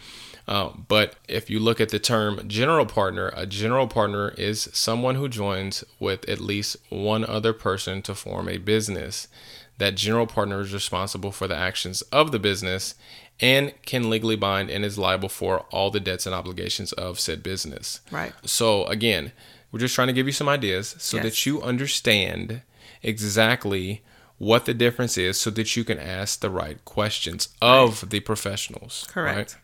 Uh, 0.46 0.72
but 0.90 1.16
if 1.30 1.50
you 1.50 1.58
look 1.58 1.80
at 1.80 1.88
the 1.88 2.00
term 2.00 2.42
general 2.50 2.86
partner, 2.86 3.32
a 3.34 3.46
general 3.46 3.88
partner 3.88 4.34
is 4.38 4.70
someone 4.74 5.16
who 5.16 5.30
joins 5.30 5.86
with 6.00 6.28
at 6.28 6.42
least 6.42 6.76
one 6.90 7.24
other 7.24 7.54
person 7.54 8.02
to 8.02 8.14
form 8.14 8.50
a 8.50 8.58
business. 8.58 9.30
That 9.78 9.96
general 9.96 10.28
partner 10.28 10.60
is 10.60 10.74
responsible 10.74 11.32
for 11.32 11.48
the 11.48 11.56
actions 11.56 12.02
of 12.12 12.32
the 12.34 12.40
business 12.40 12.96
and 13.40 13.74
can 13.86 14.10
legally 14.10 14.36
bind 14.36 14.70
and 14.70 14.84
is 14.84 14.98
liable 14.98 15.30
for 15.30 15.62
all 15.72 15.90
the 15.92 16.02
debts 16.02 16.26
and 16.26 16.36
obligations 16.36 16.92
of 16.92 17.22
said 17.22 17.42
business. 17.42 18.02
Right. 18.12 18.34
So, 18.46 18.86
again, 18.88 19.32
we're 19.72 19.80
just 19.80 19.96
trying 19.96 20.10
to 20.10 20.14
give 20.14 20.28
you 20.28 20.34
some 20.34 20.50
ideas 20.50 20.94
so 21.00 21.18
Yes. 21.18 21.24
that 21.26 21.46
you 21.46 21.62
understand 21.62 22.62
exactly 23.02 24.02
what 24.38 24.66
the 24.66 24.74
difference 24.74 25.18
is 25.18 25.40
so 25.40 25.50
that 25.52 25.76
you 25.76 25.84
can 25.84 26.00
ask 26.00 26.40
the 26.40 26.50
right 26.50 26.84
questions 26.86 27.50
of 27.62 28.10
the 28.10 28.20
professionals. 28.20 29.06
Correct. 29.10 29.58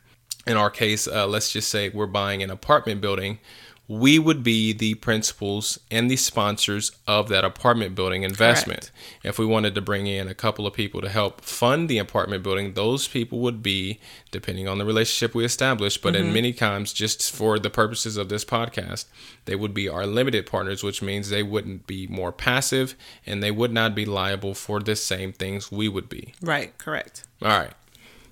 In 0.48 0.58
our 0.58 0.70
case, 0.70 1.08
uh, 1.08 1.28
let's 1.28 1.52
just 1.52 1.70
say 1.70 1.90
we're 1.90 2.08
buying 2.08 2.42
an 2.42 2.50
apartment 2.50 3.02
building 3.02 3.40
we 3.90 4.20
would 4.20 4.44
be 4.44 4.72
the 4.72 4.94
principals 4.94 5.80
and 5.90 6.12
the 6.12 6.16
sponsors 6.16 6.92
of 7.08 7.28
that 7.28 7.44
apartment 7.44 7.96
building 7.96 8.22
investment. 8.22 8.82
Correct. 8.82 9.26
If 9.26 9.40
we 9.40 9.48
wanted 9.48 9.74
to 9.74 9.82
bring 9.82 10.06
in 10.06 10.28
a 10.28 10.36
couple 10.36 10.68
of 10.68 10.74
people 10.74 11.02
to 11.02 11.10
help 11.10 11.42
fund 11.42 11.90
the 11.90 11.98
apartment 11.98 12.44
building, 12.44 12.74
those 12.74 13.08
people 13.08 13.40
would 13.40 13.64
be, 13.64 14.00
depending 14.30 14.68
on 14.68 14.78
the 14.78 14.86
relationship 14.86 15.34
we 15.34 15.44
establish, 15.44 15.98
but 15.98 16.14
mm-hmm. 16.14 16.28
in 16.28 16.34
many 16.34 16.54
times, 16.54 16.94
just 16.94 17.32
for 17.32 17.58
the 17.58 17.72
purposes 17.72 18.16
of 18.16 18.30
this 18.30 18.46
podcast, 18.46 19.06
they 19.46 19.56
would 19.56 19.74
be 19.74 19.90
our 19.90 20.06
limited 20.06 20.46
partners, 20.46 20.84
which 20.84 21.02
means 21.02 21.30
they 21.30 21.42
wouldn't 21.42 21.88
be 21.88 22.06
more 22.06 22.32
passive 22.32 22.94
and 23.26 23.42
they 23.42 23.52
would 23.52 23.74
not 23.74 23.96
be 23.96 24.06
liable 24.06 24.54
for 24.54 24.80
the 24.80 24.96
same 24.96 25.34
things 25.34 25.72
we 25.72 25.90
would 25.90 26.08
be. 26.08 26.36
Right, 26.44 26.78
correct. 26.78 27.26
All 27.42 27.48
right. 27.48 27.74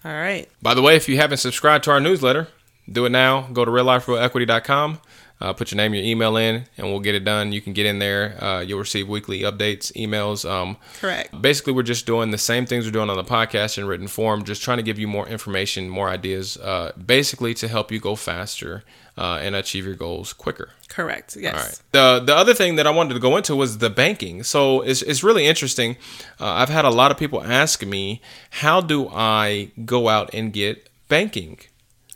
All 0.05 0.11
right. 0.11 0.47
By 0.61 0.75
the 0.75 0.83
way, 0.83 0.95
if 0.95 1.09
you 1.09 1.17
haven't 1.17 1.37
subscribed 1.39 1.83
to 1.85 1.91
our 1.91 1.99
newsletter, 1.99 2.49
do 2.89 3.05
it 3.05 3.09
now. 3.09 3.49
Go 3.51 3.65
to 3.65 3.71
realliferealequity.com 3.71 4.99
uh, 5.39 5.53
put 5.53 5.71
your 5.71 5.77
name, 5.77 5.93
your 5.93 6.03
email 6.03 6.35
in, 6.37 6.65
and 6.77 6.87
we'll 6.87 6.99
get 6.99 7.15
it 7.15 7.23
done. 7.23 7.51
You 7.51 7.61
can 7.61 7.73
get 7.73 7.85
in 7.85 7.99
there. 7.99 8.43
Uh, 8.43 8.61
you'll 8.61 8.79
receive 8.79 9.07
weekly 9.07 9.41
updates, 9.41 9.91
emails. 9.93 10.49
Um, 10.49 10.77
Correct. 10.99 11.39
Basically, 11.41 11.73
we're 11.73 11.83
just 11.83 12.05
doing 12.05 12.31
the 12.31 12.37
same 12.37 12.65
things 12.65 12.85
we're 12.85 12.91
doing 12.91 13.09
on 13.09 13.17
the 13.17 13.23
podcast 13.23 13.77
in 13.77 13.85
written 13.85 14.07
form, 14.07 14.43
just 14.43 14.61
trying 14.63 14.77
to 14.77 14.83
give 14.83 14.97
you 14.97 15.07
more 15.07 15.27
information, 15.27 15.89
more 15.89 16.09
ideas, 16.09 16.57
uh, 16.57 16.91
basically 16.93 17.53
to 17.55 17.67
help 17.67 17.91
you 17.91 17.99
go 17.99 18.15
faster 18.15 18.83
uh, 19.17 19.39
and 19.41 19.55
achieve 19.55 19.85
your 19.85 19.95
goals 19.95 20.33
quicker. 20.33 20.69
Correct. 20.89 21.35
Yes. 21.35 21.53
All 21.53 21.59
right. 21.59 21.81
The 22.19 22.25
the 22.25 22.35
other 22.35 22.53
thing 22.53 22.75
that 22.75 22.87
I 22.87 22.91
wanted 22.91 23.13
to 23.13 23.19
go 23.19 23.37
into 23.37 23.55
was 23.55 23.79
the 23.79 23.89
banking. 23.89 24.43
So 24.43 24.81
it's 24.81 25.01
it's 25.01 25.23
really 25.23 25.45
interesting. 25.45 25.97
Uh, 26.39 26.53
I've 26.53 26.69
had 26.69 26.85
a 26.85 26.89
lot 26.89 27.11
of 27.11 27.17
people 27.17 27.43
ask 27.43 27.85
me, 27.85 28.21
how 28.49 28.81
do 28.81 29.07
I 29.09 29.71
go 29.85 30.09
out 30.09 30.33
and 30.33 30.53
get 30.53 30.89
banking? 31.09 31.59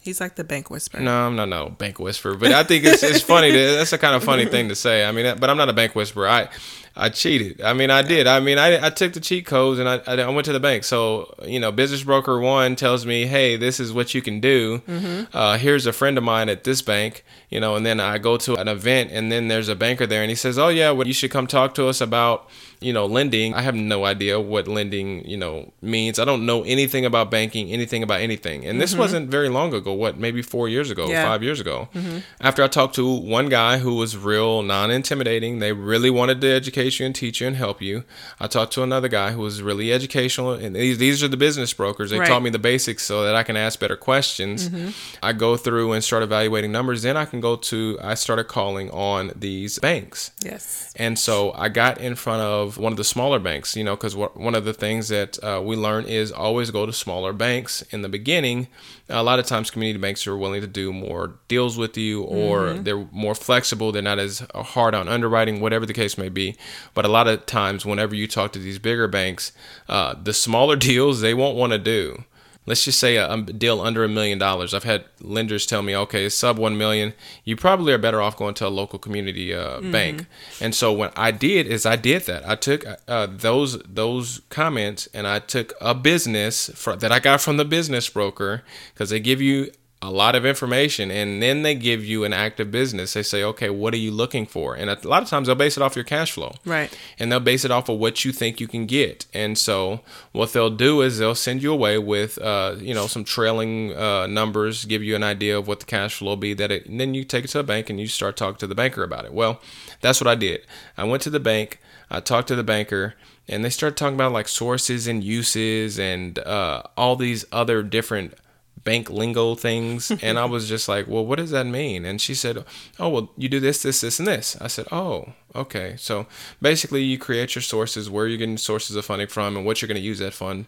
He's 0.01 0.19
like 0.19 0.35
the 0.35 0.43
bank 0.43 0.71
whisperer. 0.71 0.99
No, 0.99 1.27
I'm 1.27 1.35
not 1.35 1.47
no 1.47 1.69
bank 1.69 1.99
whisperer, 1.99 2.35
but 2.35 2.51
I 2.51 2.63
think 2.63 2.83
it's 2.85 3.03
it's 3.03 3.21
funny. 3.21 3.51
To, 3.51 3.57
that's 3.57 3.93
a 3.93 3.99
kind 3.99 4.15
of 4.15 4.23
funny 4.23 4.45
thing 4.53 4.69
to 4.69 4.75
say. 4.75 5.05
I 5.05 5.11
mean, 5.11 5.37
but 5.39 5.49
I'm 5.49 5.57
not 5.57 5.69
a 5.69 5.73
bank 5.73 5.93
whisperer. 5.95 6.27
I 6.27 6.49
I 6.95 7.09
cheated. 7.09 7.61
I 7.61 7.73
mean, 7.73 7.89
I 7.89 8.01
did. 8.01 8.27
I 8.27 8.39
mean, 8.39 8.57
I, 8.57 8.87
I 8.87 8.89
took 8.89 9.13
the 9.13 9.19
cheat 9.19 9.45
codes 9.45 9.79
and 9.79 9.87
I, 9.87 9.97
I 10.05 10.29
went 10.29 10.45
to 10.45 10.53
the 10.53 10.59
bank. 10.59 10.83
So 10.83 11.33
you 11.45 11.59
know, 11.59 11.71
business 11.71 12.03
broker 12.03 12.39
one 12.39 12.75
tells 12.75 13.05
me, 13.05 13.25
hey, 13.25 13.55
this 13.57 13.79
is 13.79 13.93
what 13.93 14.13
you 14.13 14.21
can 14.21 14.39
do. 14.39 14.79
Mm-hmm. 14.79 15.35
Uh, 15.35 15.57
here's 15.57 15.85
a 15.85 15.93
friend 15.93 16.17
of 16.17 16.23
mine 16.23 16.49
at 16.49 16.63
this 16.63 16.81
bank. 16.81 17.23
You 17.49 17.59
know, 17.59 17.75
and 17.75 17.85
then 17.85 17.99
I 17.99 18.17
go 18.17 18.37
to 18.37 18.55
an 18.55 18.67
event 18.67 19.11
and 19.11 19.31
then 19.31 19.47
there's 19.47 19.67
a 19.67 19.75
banker 19.75 20.07
there 20.07 20.21
and 20.21 20.29
he 20.29 20.35
says, 20.35 20.57
oh 20.57 20.69
yeah, 20.69 20.91
well 20.91 21.07
you 21.07 21.13
should 21.13 21.31
come 21.31 21.47
talk 21.47 21.73
to 21.75 21.87
us 21.87 22.01
about 22.01 22.49
you 22.81 22.91
know, 22.91 23.05
lending. 23.05 23.53
I 23.53 23.61
have 23.61 23.75
no 23.75 24.05
idea 24.05 24.39
what 24.39 24.67
lending, 24.67 25.23
you 25.27 25.37
know, 25.37 25.71
means. 25.83 26.17
I 26.17 26.25
don't 26.25 26.47
know 26.47 26.63
anything 26.63 27.05
about 27.05 27.29
banking, 27.29 27.71
anything 27.71 28.01
about 28.01 28.21
anything. 28.21 28.65
And 28.65 28.81
this 28.81 28.91
mm-hmm. 28.91 28.99
wasn't 28.99 29.29
very 29.29 29.49
long 29.49 29.71
ago. 29.73 29.93
What, 29.93 30.17
maybe 30.17 30.41
four 30.41 30.67
years 30.67 30.89
ago, 30.89 31.07
yeah. 31.07 31.23
five 31.23 31.43
years 31.43 31.59
ago. 31.59 31.89
Mm-hmm. 31.93 32.19
After 32.41 32.63
I 32.63 32.67
talked 32.67 32.95
to 32.95 33.07
one 33.07 33.49
guy 33.49 33.77
who 33.77 33.95
was 33.95 34.17
real 34.17 34.63
non-intimidating, 34.63 35.59
they 35.59 35.73
really 35.73 36.09
wanted 36.09 36.41
to 36.41 36.47
educate 36.47 36.80
you 36.89 37.05
and 37.05 37.15
teach 37.15 37.41
you 37.41 37.47
and 37.47 37.55
help 37.55 37.81
you. 37.81 38.03
I 38.39 38.47
talked 38.47 38.73
to 38.73 38.83
another 38.83 39.07
guy 39.07 39.31
who 39.31 39.41
was 39.41 39.61
really 39.61 39.91
educational, 39.91 40.51
and 40.51 40.75
these 40.75 40.97
these 40.97 41.23
are 41.23 41.27
the 41.27 41.37
business 41.37 41.73
brokers. 41.73 42.11
They 42.11 42.19
right. 42.19 42.27
taught 42.27 42.41
me 42.41 42.49
the 42.49 42.59
basics 42.59 43.03
so 43.03 43.23
that 43.23 43.35
I 43.35 43.43
can 43.43 43.57
ask 43.57 43.79
better 43.79 43.97
questions. 43.97 44.69
Mm-hmm. 44.69 44.89
I 45.23 45.33
go 45.33 45.57
through 45.57 45.93
and 45.93 46.03
start 46.03 46.23
evaluating 46.23 46.71
numbers. 46.71 47.01
Then 47.03 47.17
I 47.17 47.25
can 47.25 47.41
go 47.41 47.55
to. 47.55 47.97
I 48.01 48.15
started 48.15 48.45
calling 48.45 48.89
on 48.91 49.31
these 49.35 49.79
banks. 49.79 50.31
Yes. 50.43 50.90
And 50.97 51.17
so 51.17 51.53
I 51.53 51.69
got 51.69 51.99
in 51.99 52.15
front 52.15 52.41
of 52.41 52.77
one 52.77 52.91
of 52.91 52.97
the 52.97 53.05
smaller 53.05 53.39
banks, 53.39 53.77
you 53.77 53.83
know, 53.83 53.95
because 53.95 54.13
one 54.13 54.55
of 54.55 54.65
the 54.65 54.73
things 54.73 55.07
that 55.07 55.41
uh, 55.41 55.61
we 55.63 55.77
learn 55.77 56.03
is 56.03 56.33
always 56.33 56.69
go 56.69 56.85
to 56.85 56.91
smaller 56.91 57.31
banks 57.31 57.81
in 57.91 58.01
the 58.01 58.09
beginning. 58.09 58.67
A 59.07 59.23
lot 59.23 59.39
of 59.39 59.45
times, 59.45 59.71
community 59.71 59.99
banks 59.99 60.27
are 60.27 60.35
willing 60.35 60.59
to 60.59 60.67
do 60.67 60.91
more 60.91 61.35
deals 61.47 61.77
with 61.77 61.97
you, 61.97 62.23
or 62.23 62.67
mm-hmm. 62.67 62.83
they're 62.83 63.07
more 63.11 63.35
flexible. 63.35 63.93
They're 63.93 64.01
not 64.01 64.19
as 64.19 64.45
hard 64.53 64.93
on 64.93 65.07
underwriting, 65.07 65.61
whatever 65.61 65.85
the 65.85 65.93
case 65.93 66.17
may 66.17 66.29
be. 66.29 66.57
But 66.93 67.05
a 67.05 67.09
lot 67.09 67.27
of 67.27 67.45
times, 67.45 67.85
whenever 67.85 68.13
you 68.13 68.27
talk 68.27 68.51
to 68.53 68.59
these 68.59 68.79
bigger 68.79 69.07
banks, 69.07 69.53
uh, 69.87 70.15
the 70.21 70.33
smaller 70.33 70.75
deals 70.77 71.21
they 71.21 71.33
won't 71.33 71.57
want 71.57 71.71
to 71.71 71.79
do 71.79 72.25
let's 72.65 72.85
just 72.85 72.99
say 72.99 73.15
a, 73.15 73.31
a 73.31 73.41
deal 73.41 73.81
under 73.81 74.03
a 74.03 74.07
million 74.07 74.37
dollars. 74.37 74.73
I've 74.73 74.83
had 74.83 75.05
lenders 75.19 75.65
tell 75.65 75.81
me, 75.81 75.95
okay, 75.95 76.29
sub 76.29 76.57
one 76.57 76.77
million, 76.77 77.13
you 77.43 77.55
probably 77.55 77.93
are 77.93 77.97
better 77.97 78.21
off 78.21 78.37
going 78.37 78.53
to 78.55 78.67
a 78.67 78.69
local 78.69 78.99
community 78.99 79.53
uh, 79.53 79.77
mm-hmm. 79.77 79.91
bank. 79.91 80.25
And 80.59 80.75
so 80.75 80.91
what 80.91 81.17
I 81.17 81.31
did 81.31 81.67
is 81.67 81.85
I 81.85 81.95
did 81.95 82.23
that. 82.23 82.47
I 82.47 82.55
took 82.55 82.85
uh, 83.07 83.27
those 83.29 83.79
those 83.83 84.41
comments 84.49 85.07
and 85.13 85.27
I 85.27 85.39
took 85.39 85.73
a 85.81 85.95
business 85.95 86.69
for, 86.75 86.95
that 86.95 87.11
I 87.11 87.19
got 87.19 87.41
from 87.41 87.57
the 87.57 87.65
business 87.65 88.09
broker 88.09 88.63
because 88.93 89.09
they 89.09 89.19
give 89.19 89.41
you 89.41 89.71
a 90.03 90.09
lot 90.09 90.33
of 90.33 90.45
information 90.45 91.11
and 91.11 91.43
then 91.43 91.61
they 91.61 91.75
give 91.75 92.03
you 92.03 92.23
an 92.23 92.33
active 92.33 92.71
business. 92.71 93.13
They 93.13 93.21
say 93.21 93.43
okay 93.43 93.69
what 93.69 93.93
are 93.93 93.97
you 93.97 94.11
looking 94.11 94.45
for? 94.45 94.73
And 94.75 94.89
a 94.89 95.07
lot 95.07 95.21
of 95.21 95.29
times 95.29 95.47
they'll 95.47 95.55
base 95.55 95.77
it 95.77 95.83
off 95.83 95.95
your 95.95 96.05
cash 96.05 96.31
flow. 96.31 96.55
Right. 96.65 96.95
And 97.19 97.31
they'll 97.31 97.39
base 97.39 97.65
it 97.65 97.71
off 97.71 97.87
of 97.87 97.99
what 97.99 98.25
you 98.25 98.31
think 98.31 98.59
you 98.59 98.67
can 98.67 98.87
get. 98.87 99.27
And 99.33 99.57
so 99.57 100.01
what 100.31 100.53
they'll 100.53 100.71
do 100.71 101.01
is 101.01 101.19
they'll 101.19 101.35
send 101.35 101.61
you 101.61 101.71
away 101.71 101.99
with 101.99 102.37
uh, 102.39 102.75
you 102.79 102.93
know 102.93 103.07
some 103.07 103.23
trailing 103.23 103.93
uh, 103.93 104.27
numbers 104.27 104.85
give 104.85 105.03
you 105.03 105.15
an 105.15 105.23
idea 105.23 105.57
of 105.57 105.67
what 105.67 105.81
the 105.81 105.85
cash 105.85 106.17
flow 106.17 106.31
will 106.31 106.37
be 106.37 106.53
that 106.55 106.71
it, 106.71 106.85
and 106.87 106.99
then 106.99 107.13
you 107.13 107.23
take 107.23 107.45
it 107.45 107.49
to 107.49 107.59
a 107.59 107.63
bank 107.63 107.89
and 107.89 107.99
you 107.99 108.07
start 108.07 108.37
talking 108.37 108.57
to 108.57 108.67
the 108.67 108.75
banker 108.75 109.03
about 109.03 109.25
it. 109.25 109.33
Well 109.33 109.61
that's 110.01 110.19
what 110.19 110.27
i 110.27 110.35
did. 110.35 110.65
I 110.97 111.03
went 111.03 111.21
to 111.23 111.29
the 111.29 111.39
bank 111.39 111.79
i 112.09 112.19
talked 112.19 112.47
to 112.47 112.55
the 112.55 112.63
banker 112.63 113.15
and 113.47 113.63
they 113.63 113.69
started 113.69 113.97
talking 113.97 114.15
about 114.15 114.31
like 114.31 114.47
sources 114.47 115.07
and 115.07 115.23
uses 115.23 115.99
and 115.99 116.39
uh, 116.39 116.83
all 116.97 117.15
these 117.15 117.45
other 117.51 117.83
different 117.83 118.33
bank 118.83 119.09
lingo 119.09 119.55
things. 119.55 120.11
And 120.21 120.37
i 120.37 120.45
was 120.45 120.67
just 120.69 120.87
like 120.87 121.07
well 121.07 121.25
what 121.25 121.37
does 121.37 121.51
that 121.51 121.65
mean? 121.65 122.05
And 122.05 122.19
she 122.21 122.33
said 122.33 122.63
oh 122.99 123.09
well 123.09 123.31
you 123.37 123.49
do 123.49 123.59
this 123.59 123.81
this 123.83 124.01
this 124.01 124.19
and 124.19 124.27
this. 124.27 124.57
I 124.61 124.67
said 124.67 124.87
oh 124.91 125.33
okay. 125.55 125.95
So 125.97 126.27
basically 126.61 127.03
you 127.03 127.17
create 127.17 127.55
your 127.55 127.61
sources 127.61 128.09
where 128.09 128.27
you're 128.27 128.37
getting 128.37 128.57
sources 128.57 128.95
of 128.95 129.05
funding 129.05 129.27
from 129.27 129.57
and 129.57 129.65
what 129.65 129.81
you're 129.81 129.87
going 129.87 130.01
to 130.01 130.01
use 130.01 130.19
that 130.19 130.33
fund 130.33 130.65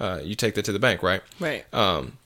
uh, 0.00 0.20
you 0.22 0.34
take 0.34 0.54
that 0.54 0.64
to 0.64 0.72
the 0.72 0.78
bank 0.78 1.02
right? 1.02 1.22
Right. 1.38 1.64
Um, 1.72 2.18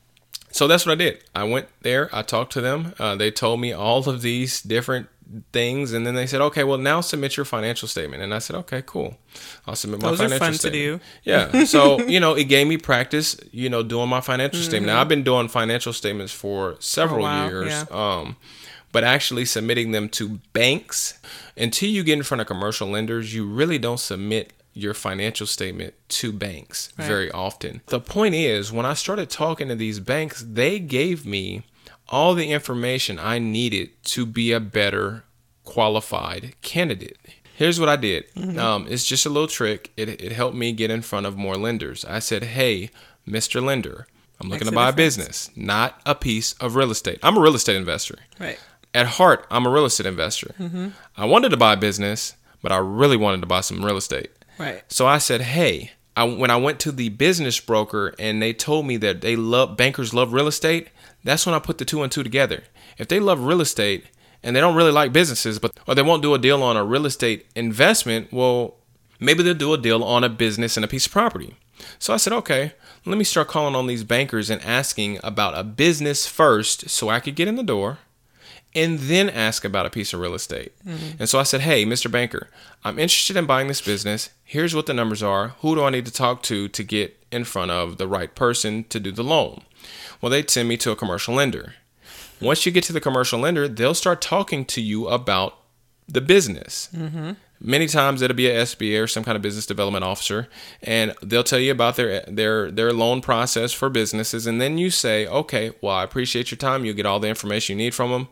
so 0.51 0.67
that's 0.67 0.87
what 0.87 0.93
i 0.93 0.97
did. 0.97 1.23
I 1.35 1.45
went 1.45 1.69
there 1.83 2.09
i 2.13 2.23
talked 2.23 2.53
to 2.53 2.61
them 2.61 2.95
uh, 2.99 3.15
they 3.17 3.31
told 3.31 3.61
me 3.61 3.73
all 3.73 4.09
of 4.09 4.23
these 4.23 4.63
different 4.63 5.09
things 5.53 5.93
and 5.93 6.07
then 6.07 6.15
they 6.15 6.27
said 6.27 6.41
okay 6.41 6.65
well 6.65 6.79
now 6.79 7.01
submit 7.01 7.37
your 7.37 7.45
financial 7.45 7.87
statement 7.87 8.23
and 8.23 8.33
i 8.33 8.39
said 8.39 8.57
okay 8.57 8.83
cool 8.85 9.19
i'll 9.67 9.77
submit 9.77 10.01
my 10.01 10.09
Those 10.09 10.19
financial 10.19 10.37
are 10.37 10.47
fun 10.47 10.55
statement 10.55 10.83
to 10.93 10.99
do. 10.99 11.05
yeah 11.31 11.65
so 11.67 12.01
you 12.01 12.19
know 12.19 12.35
it 12.35 12.45
gave 12.45 12.67
me 12.67 12.79
practice 12.79 13.39
you 13.53 13.69
know 13.69 13.83
doing 13.83 14.09
my 14.09 14.23
financial 14.23 14.59
mm-hmm. 14.59 14.69
statement 14.69 14.93
now 14.93 15.01
i've 15.01 15.09
been 15.09 15.23
doing 15.23 15.49
financial 15.49 15.93
statements 15.93 16.33
for 16.33 16.77
several 16.79 17.21
oh, 17.21 17.29
wow. 17.29 17.47
years 17.47 17.69
yeah. 17.69 17.85
um 17.91 18.37
but 18.91 19.05
actually 19.05 19.45
submitting 19.45 19.93
them 19.93 20.09
to 20.09 20.41
banks 20.55 21.19
until 21.59 21.91
you 21.91 22.03
get 22.03 22.15
in 22.15 22.23
front 22.23 22.41
of 22.41 22.47
commercial 22.47 22.89
lenders 22.89 23.35
you 23.35 23.47
really 23.47 23.79
don't 23.79 24.01
submit 24.01 24.55
your 24.73 24.95
financial 24.95 25.47
statement 25.47 25.93
to 26.09 26.33
banks 26.33 26.91
right. 26.97 27.07
very 27.07 27.31
often 27.33 27.83
the 27.89 28.01
point 28.01 28.35
is 28.35 28.73
when 28.73 28.87
i 28.87 28.95
started 28.95 29.29
talking 29.29 29.69
to 29.69 29.75
these 29.75 30.01
banks 30.01 30.43
they 30.49 30.79
gave 30.79 31.27
me 31.27 31.65
all 32.09 32.35
the 32.35 32.51
information 32.51 33.19
I 33.19 33.39
needed 33.39 33.91
to 34.05 34.27
be 34.27 34.53
a 34.53 34.61
better 34.61 35.25
qualified 35.65 36.55
candidate. 36.63 37.19
Here's 37.55 37.81
what 37.81 37.89
I 37.89 37.97
did. 37.97 38.33
Mm-hmm. 38.35 38.59
Um, 38.59 38.87
it's 38.89 39.05
just 39.05 39.27
a 39.27 39.29
little 39.29 39.49
trick. 39.49 39.91
It, 39.97 40.09
it 40.09 40.33
helped 40.33 40.57
me 40.57 40.73
get 40.73 40.91
in 40.91 41.03
front 41.03 41.27
of 41.27 41.37
more 41.37 41.57
lenders. 41.57 42.05
I 42.05 42.21
said, 42.21 42.45
"Hey, 42.45 42.91
Mr. 43.27 43.63
Lender, 43.63 44.07
I'm 44.41 44.49
looking 44.49 44.67
Makes 44.67 44.71
to 44.71 44.75
buy 44.77 44.89
a 44.91 44.93
business, 44.93 45.51
not 45.57 46.01
a 46.07 46.15
piece 46.15 46.53
of 46.55 46.77
real 46.77 46.91
estate. 46.91 47.19
I'm 47.23 47.37
a 47.37 47.41
real 47.41 47.57
estate 47.57 47.77
investor. 47.77 48.17
Right. 48.39 48.59
At 48.95 49.07
heart, 49.07 49.47
I'm 49.51 49.67
a 49.67 49.71
real 49.71 49.85
estate 49.85 50.07
investor. 50.07 50.55
Mm-hmm. 50.59 50.89
I 51.17 51.25
wanted 51.25 51.51
to 51.51 51.57
buy 51.57 51.73
a 51.75 51.77
business, 51.77 52.37
but 52.63 52.73
I 52.73 52.79
really 52.79 53.17
wanted 53.17 53.41
to 53.41 53.47
buy 53.47 53.61
some 53.61 53.85
real 53.85 53.97
estate. 53.97 54.31
Right. 54.59 54.83
So 54.89 55.07
I 55.07 55.19
said, 55.19 55.43
"Hey." 55.43 55.93
I, 56.17 56.25
when 56.25 56.51
I 56.51 56.57
went 56.57 56.81
to 56.81 56.91
the 56.91 57.11
business 57.11 57.61
broker 57.61 58.13
and 58.19 58.43
they 58.43 58.53
told 58.53 58.87
me 58.87 58.97
that 58.97 59.21
they 59.21 59.37
love 59.37 59.77
bankers 59.77 60.13
love 60.13 60.33
real 60.33 60.49
estate, 60.49 60.89
that's 61.25 61.47
when 61.47 61.55
I 61.55 61.59
put 61.59 61.79
the 61.79 61.85
two 61.85 62.03
and 62.03 62.11
two 62.11 62.23
together. 62.23 62.65
If 62.97 63.09
they 63.09 63.21
love 63.21 63.41
real 63.41 63.61
estate 63.61 64.07
and 64.43 64.55
they 64.55 64.61
don't 64.61 64.77
really 64.77 64.93
like 64.93 65.13
businesses, 65.13 65.59
but 65.59 65.73
or 65.87 65.95
they 65.95 66.03
won't 66.03 66.23
do 66.23 66.35
a 66.35 66.39
deal 66.39 66.63
on 66.63 66.77
a 66.77 66.85
real 66.85 67.07
estate 67.07 67.47
investment, 67.55 68.33
well, 68.33 68.77
maybe 69.21 69.43
they'll 69.43 69.55
do 69.55 69.75
a 69.75 69.79
deal 69.79 70.03
on 70.05 70.25
a 70.25 70.29
business 70.29 70.77
and 70.77 70.85
a 70.85 70.89
piece 70.89 71.07
of 71.07 71.13
property. 71.13 71.57
So 71.99 72.13
I 72.13 72.17
said, 72.17 72.33
okay, 72.33 72.73
let 73.05 73.19
me 73.19 73.25
start 73.25 73.49
calling 73.49 73.75
on 73.75 73.87
these 73.87 74.05
bankers 74.05 74.51
and 74.51 74.63
asking 74.63 75.19
about 75.23 75.59
a 75.59 75.65
business 75.65 76.27
first 76.27 76.91
so 76.91 77.09
I 77.09 77.21
could 77.21 77.35
get 77.35 77.49
in 77.49 77.57
the 77.57 77.63
door 77.63 77.99
and 78.75 78.99
then 78.99 79.31
ask 79.31 79.65
about 79.65 79.87
a 79.87 79.91
piece 79.91 80.13
of 80.13 80.21
real 80.21 80.35
estate. 80.35 80.73
Mm-hmm. 80.87 81.17
And 81.21 81.29
so 81.29 81.39
I 81.39 81.43
said, 81.43 81.63
hey, 81.63 81.85
Mr. 81.85 82.11
Banker, 82.11 82.49
I'm 82.85 82.99
interested 82.99 83.37
in 83.37 83.47
buying 83.47 83.69
this 83.69 83.81
business. 83.81 84.31
Here's 84.45 84.75
what 84.75 84.87
the 84.87 84.95
numbers 84.95 85.23
are. 85.23 85.49
Who 85.61 85.75
do 85.75 85.85
I 85.85 85.91
need 85.91 86.07
to 86.07 86.13
talk 86.13 86.43
to 86.45 86.69
to 86.69 86.83
get 86.85 87.18
in 87.31 87.45
front 87.45 87.71
of 87.71 87.99
the 87.99 88.09
right 88.09 88.35
person 88.35 88.85
to 88.85 89.01
do 89.01 89.13
the 89.13 89.25
loan? 89.25 89.63
Well, 90.21 90.31
they'd 90.31 90.51
send 90.51 90.69
me 90.69 90.77
to 90.79 90.91
a 90.91 90.97
commercial 90.97 91.35
lender. 91.35 91.75
Once 92.41 92.65
you 92.65 92.73
get 92.73 92.85
to 92.85 92.93
the 92.93 93.01
commercial 93.01 93.41
lender, 93.41 93.67
they'll 93.69 93.95
start 93.95 94.21
talking 94.21 94.65
to 94.65 94.81
you 94.81 95.09
about 95.09 95.59
the 96.07 96.21
business. 96.21 96.89
Mm-hmm. 96.95 97.33
Many 97.61 97.89
times 97.89 98.23
it'll 98.23 98.37
be 98.37 98.49
a 98.49 98.63
SBA 98.63 99.03
or 99.03 99.07
some 99.09 99.25
kind 99.25 99.35
of 99.35 99.43
business 99.43 99.67
development 99.67 100.05
officer, 100.05 100.49
and 100.81 101.13
they'll 101.23 101.43
tell 101.43 101.59
you 101.59 101.73
about 101.73 101.97
their 101.97 102.21
their 102.23 102.71
their 102.71 102.93
loan 102.93 103.21
process 103.21 103.73
for 103.73 103.89
businesses, 103.89 104.47
and 104.47 104.61
then 104.61 104.79
you 104.79 104.91
say, 104.91 105.27
okay, 105.27 105.73
well 105.83 105.97
I 105.97 106.05
appreciate 106.05 106.53
your 106.53 106.59
time. 106.59 106.85
You 106.85 106.95
get 106.95 107.07
all 107.07 107.19
the 107.19 107.29
information 107.29 107.77
you 107.77 107.85
need 107.85 107.97
from 107.97 108.13
them, 108.13 108.29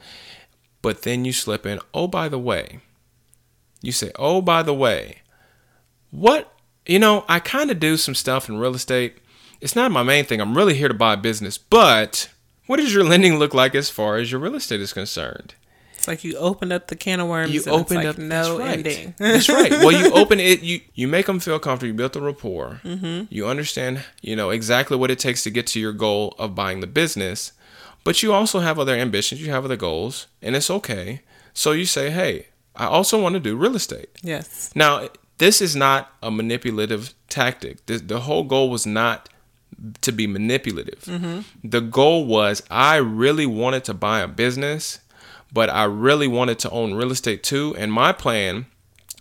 but 0.80 1.02
then 1.02 1.24
you 1.24 1.32
slip 1.32 1.66
in, 1.66 1.80
oh 1.92 2.06
by 2.06 2.28
the 2.28 2.38
way, 2.38 2.78
you 3.82 3.90
say, 3.90 4.12
oh 4.14 4.40
by 4.40 4.62
the 4.62 4.74
way, 4.74 5.22
what 6.12 6.55
you 6.86 6.98
know, 6.98 7.24
I 7.28 7.40
kind 7.40 7.70
of 7.70 7.80
do 7.80 7.96
some 7.96 8.14
stuff 8.14 8.48
in 8.48 8.58
real 8.58 8.74
estate. 8.74 9.18
It's 9.60 9.76
not 9.76 9.90
my 9.90 10.02
main 10.02 10.24
thing. 10.24 10.40
I'm 10.40 10.56
really 10.56 10.74
here 10.74 10.88
to 10.88 10.94
buy 10.94 11.14
a 11.14 11.16
business, 11.16 11.58
but 11.58 12.30
what 12.66 12.76
does 12.78 12.92
your 12.94 13.04
lending 13.04 13.38
look 13.38 13.54
like 13.54 13.74
as 13.74 13.90
far 13.90 14.16
as 14.16 14.30
your 14.30 14.40
real 14.40 14.54
estate 14.54 14.80
is 14.80 14.92
concerned? 14.92 15.54
It's 16.06 16.08
like 16.08 16.24
you 16.24 16.36
opened 16.36 16.72
up 16.72 16.88
the 16.88 16.96
can 16.96 17.20
of 17.20 17.28
worms. 17.28 17.52
You 17.52 17.60
and 17.60 17.66
it's 17.66 17.76
opened 17.76 17.98
like 17.98 18.06
up 18.06 18.18
no 18.18 18.58
that's 18.58 18.60
right. 18.60 18.78
ending. 18.78 19.14
that's 19.18 19.48
right. 19.48 19.70
Well, 19.70 19.92
you 19.92 20.12
open 20.14 20.38
it. 20.40 20.62
You 20.62 20.80
you 20.94 21.08
make 21.08 21.26
them 21.26 21.40
feel 21.40 21.58
comfortable. 21.58 21.88
You 21.88 21.94
build 21.94 22.12
the 22.12 22.20
rapport. 22.20 22.80
Mm-hmm. 22.84 23.24
You 23.28 23.46
understand. 23.46 24.04
You 24.20 24.36
know 24.36 24.50
exactly 24.50 24.96
what 24.96 25.10
it 25.10 25.18
takes 25.18 25.42
to 25.44 25.50
get 25.50 25.66
to 25.68 25.80
your 25.80 25.92
goal 25.92 26.34
of 26.38 26.54
buying 26.54 26.80
the 26.80 26.86
business, 26.86 27.52
but 28.04 28.22
you 28.22 28.32
also 28.32 28.60
have 28.60 28.78
other 28.78 28.94
ambitions. 28.94 29.40
You 29.42 29.50
have 29.50 29.64
other 29.64 29.76
goals, 29.76 30.26
and 30.42 30.54
it's 30.54 30.70
okay. 30.70 31.22
So 31.54 31.72
you 31.72 31.86
say, 31.86 32.10
"Hey, 32.10 32.48
I 32.76 32.86
also 32.86 33.20
want 33.20 33.32
to 33.34 33.40
do 33.40 33.56
real 33.56 33.74
estate." 33.74 34.10
yes. 34.22 34.70
Now, 34.74 35.08
this 35.38 35.60
is 35.60 35.76
not 35.76 36.12
a 36.22 36.30
manipulative 36.30 37.14
tactic. 37.28 37.84
The, 37.86 37.98
the 37.98 38.20
whole 38.20 38.44
goal 38.44 38.70
was 38.70 38.86
not 38.86 39.28
to 40.00 40.12
be 40.12 40.26
manipulative. 40.26 41.04
Mm-hmm. 41.04 41.40
The 41.68 41.80
goal 41.80 42.24
was 42.26 42.62
I 42.70 42.96
really 42.96 43.46
wanted 43.46 43.84
to 43.84 43.94
buy 43.94 44.20
a 44.20 44.28
business, 44.28 45.00
but 45.52 45.68
I 45.68 45.84
really 45.84 46.28
wanted 46.28 46.58
to 46.60 46.70
own 46.70 46.94
real 46.94 47.12
estate 47.12 47.42
too. 47.42 47.74
And 47.76 47.92
my 47.92 48.12
plan, 48.12 48.66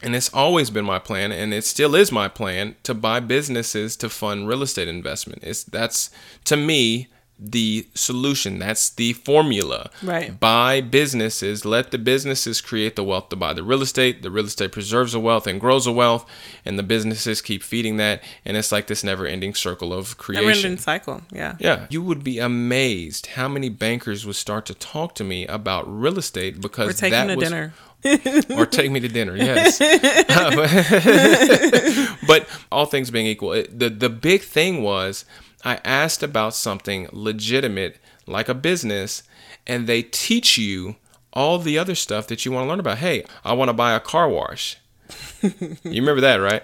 and 0.02 0.16
it's 0.16 0.34
always 0.34 0.70
been 0.70 0.86
my 0.86 1.00
plan, 1.00 1.32
and 1.32 1.54
it 1.54 1.66
still 1.66 1.96
is 1.96 2.12
my 2.12 2.28
plan, 2.28 2.76
to 2.84 2.94
buy 2.94 3.20
businesses 3.20 3.96
to 3.98 4.10
fund 4.10 4.48
real 4.48 4.64
estate 4.64 4.88
investment. 4.88 5.44
It's 5.44 5.64
that's 5.64 6.10
to 6.46 6.56
me 6.56 7.08
the 7.38 7.88
solution. 7.94 8.60
That's 8.60 8.90
the 8.90 9.14
formula. 9.14 9.90
Right. 10.02 10.40
Buy 10.40 10.82
businesses, 10.82 11.66
let 11.66 11.92
the 11.92 11.98
businesses 11.98 12.62
create 12.62 12.96
the 12.96 13.04
wealth 13.04 13.30
to 13.30 13.36
buy 13.36 13.54
the 13.54 13.64
real 13.64 13.82
estate. 13.82 14.22
The 14.22 14.32
real 14.32 14.46
estate 14.46 14.72
preserves 14.72 15.12
the 15.12 15.20
wealth 15.20 15.46
and 15.46 15.60
grows 15.60 15.86
the 15.86 15.92
wealth, 15.92 16.26
and 16.64 16.80
the 16.80 16.84
businesses 16.84 17.42
keep 17.42 17.62
feeding 17.62 17.98
that. 17.98 18.24
And 18.46 18.56
it's 18.56 18.72
like 18.72 18.88
this 18.88 19.04
never 19.04 19.26
ending 19.26 19.54
circle 19.54 19.94
of 19.94 20.16
Never 20.30 20.40
ending 20.40 20.54
creation. 20.54 20.78
cycle. 20.78 21.22
Yeah. 21.32 21.56
Yeah. 21.60 21.88
You 21.90 22.02
would 22.04 22.24
be 22.24 22.40
amazed 22.40 23.28
how 23.28 23.50
many 23.50 23.70
bankers 23.70 24.26
would 24.26 24.38
start 24.38 24.66
to 24.68 24.74
talk 24.74 25.16
to 25.16 25.24
me 25.24 25.46
about 25.48 25.84
real 25.88 26.18
estate 26.18 26.62
because 26.62 26.88
We're 26.88 26.94
taking 26.94 27.12
that 27.12 27.28
to 27.28 27.36
was, 27.36 27.50
dinner. 27.50 27.74
or 28.56 28.68
take 28.68 28.92
me 28.92 29.00
to 29.00 29.08
dinner. 29.08 29.36
Yes, 29.36 29.80
but 32.28 32.48
all 32.72 32.86
things 32.86 33.10
being 33.10 33.26
equal, 33.26 33.64
the 33.72 33.90
the 33.90 34.10
big 34.10 34.42
thing 34.42 34.84
was 34.84 35.26
I 35.66 35.80
asked 35.84 36.22
about 36.22 36.54
something 36.54 37.10
legitimate 37.12 37.98
like 38.28 38.48
a 38.48 38.54
business, 38.54 39.24
and 39.66 39.88
they 39.88 40.04
teach 40.04 40.58
you 40.58 40.96
all 41.34 41.58
the 41.60 41.78
other 41.78 41.96
stuff 41.96 42.28
that 42.28 42.46
you 42.46 42.52
want 42.52 42.66
to 42.66 42.70
learn 42.70 42.80
about. 42.80 43.00
Hey, 43.00 43.26
I 43.44 43.54
want 43.54 43.70
to 43.70 43.74
buy 43.74 43.94
a 43.94 44.00
car 44.00 44.30
wash. 44.30 44.78
you 45.42 45.78
remember 45.84 46.22
that, 46.22 46.38
right? 46.38 46.64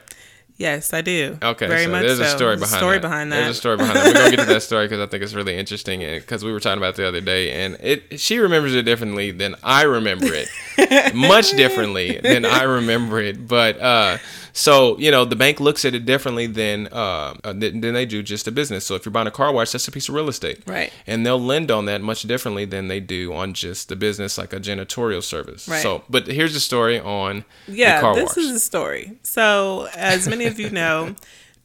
Yes, 0.61 0.93
I 0.93 1.01
do. 1.01 1.39
Okay, 1.41 1.65
Very 1.65 1.85
so 1.85 1.89
much 1.89 2.05
there's 2.05 2.19
a 2.19 2.27
story 2.27 2.55
behind 2.55 2.77
story 2.77 2.97
that. 2.97 3.01
behind 3.01 3.31
that. 3.31 3.37
There's 3.37 3.57
a 3.57 3.59
story 3.59 3.77
behind 3.77 3.97
that. 3.97 4.05
We're 4.05 4.13
gonna 4.13 4.29
get 4.35 4.39
to 4.47 4.53
that 4.53 4.61
story 4.71 4.85
because 4.85 4.99
I 4.99 5.07
think 5.07 5.23
it's 5.23 5.33
really 5.33 5.57
interesting. 5.57 6.01
Because 6.01 6.45
we 6.45 6.51
were 6.51 6.59
talking 6.59 6.77
about 6.77 6.93
it 6.93 6.97
the 6.97 7.07
other 7.07 7.19
day, 7.19 7.51
and 7.51 7.77
it 7.81 8.19
she 8.19 8.37
remembers 8.37 8.75
it 8.75 8.83
differently 8.83 9.31
than 9.31 9.55
I 9.63 9.81
remember 9.83 10.27
it, 10.29 11.15
much 11.15 11.51
differently 11.51 12.19
than 12.21 12.45
I 12.45 12.61
remember 12.63 13.19
it. 13.19 13.47
But 13.47 13.81
uh, 13.81 14.17
so 14.53 14.97
you 14.99 15.09
know, 15.09 15.25
the 15.25 15.35
bank 15.35 15.59
looks 15.59 15.83
at 15.83 15.95
it 15.95 16.05
differently 16.05 16.45
than 16.45 16.87
uh, 16.91 17.33
uh, 17.43 17.53
than 17.53 17.81
than 17.81 17.93
they 17.95 18.05
do 18.05 18.21
just 18.21 18.47
a 18.47 18.51
business. 18.51 18.85
So 18.85 18.93
if 18.93 19.03
you're 19.03 19.11
buying 19.11 19.27
a 19.27 19.31
car 19.31 19.51
wash, 19.51 19.71
that's 19.71 19.87
a 19.87 19.91
piece 19.91 20.09
of 20.09 20.15
real 20.15 20.29
estate, 20.29 20.61
Right. 20.67 20.93
And 21.07 21.25
they'll 21.25 21.41
lend 21.41 21.71
on 21.71 21.85
that 21.85 22.01
much 22.01 22.21
differently 22.23 22.65
than 22.65 22.87
they 22.87 22.99
do 22.99 23.33
on 23.33 23.53
just 23.53 23.89
the 23.89 23.95
business, 23.95 24.37
like 24.37 24.53
a 24.53 24.59
janitorial 24.59 25.23
service. 25.23 25.67
Right. 25.67 25.81
So, 25.81 26.03
but 26.07 26.27
here's 26.27 26.53
the 26.53 26.59
story 26.59 26.99
on 26.99 27.45
yeah, 27.67 27.95
the 27.95 28.01
car 28.01 28.15
this 28.15 28.35
wash. 28.35 28.37
is 28.37 28.51
a 28.51 28.59
story. 28.59 29.17
So, 29.23 29.89
as 29.95 30.27
many 30.27 30.45
of 30.51 30.59
you 30.59 30.69
know, 30.69 31.15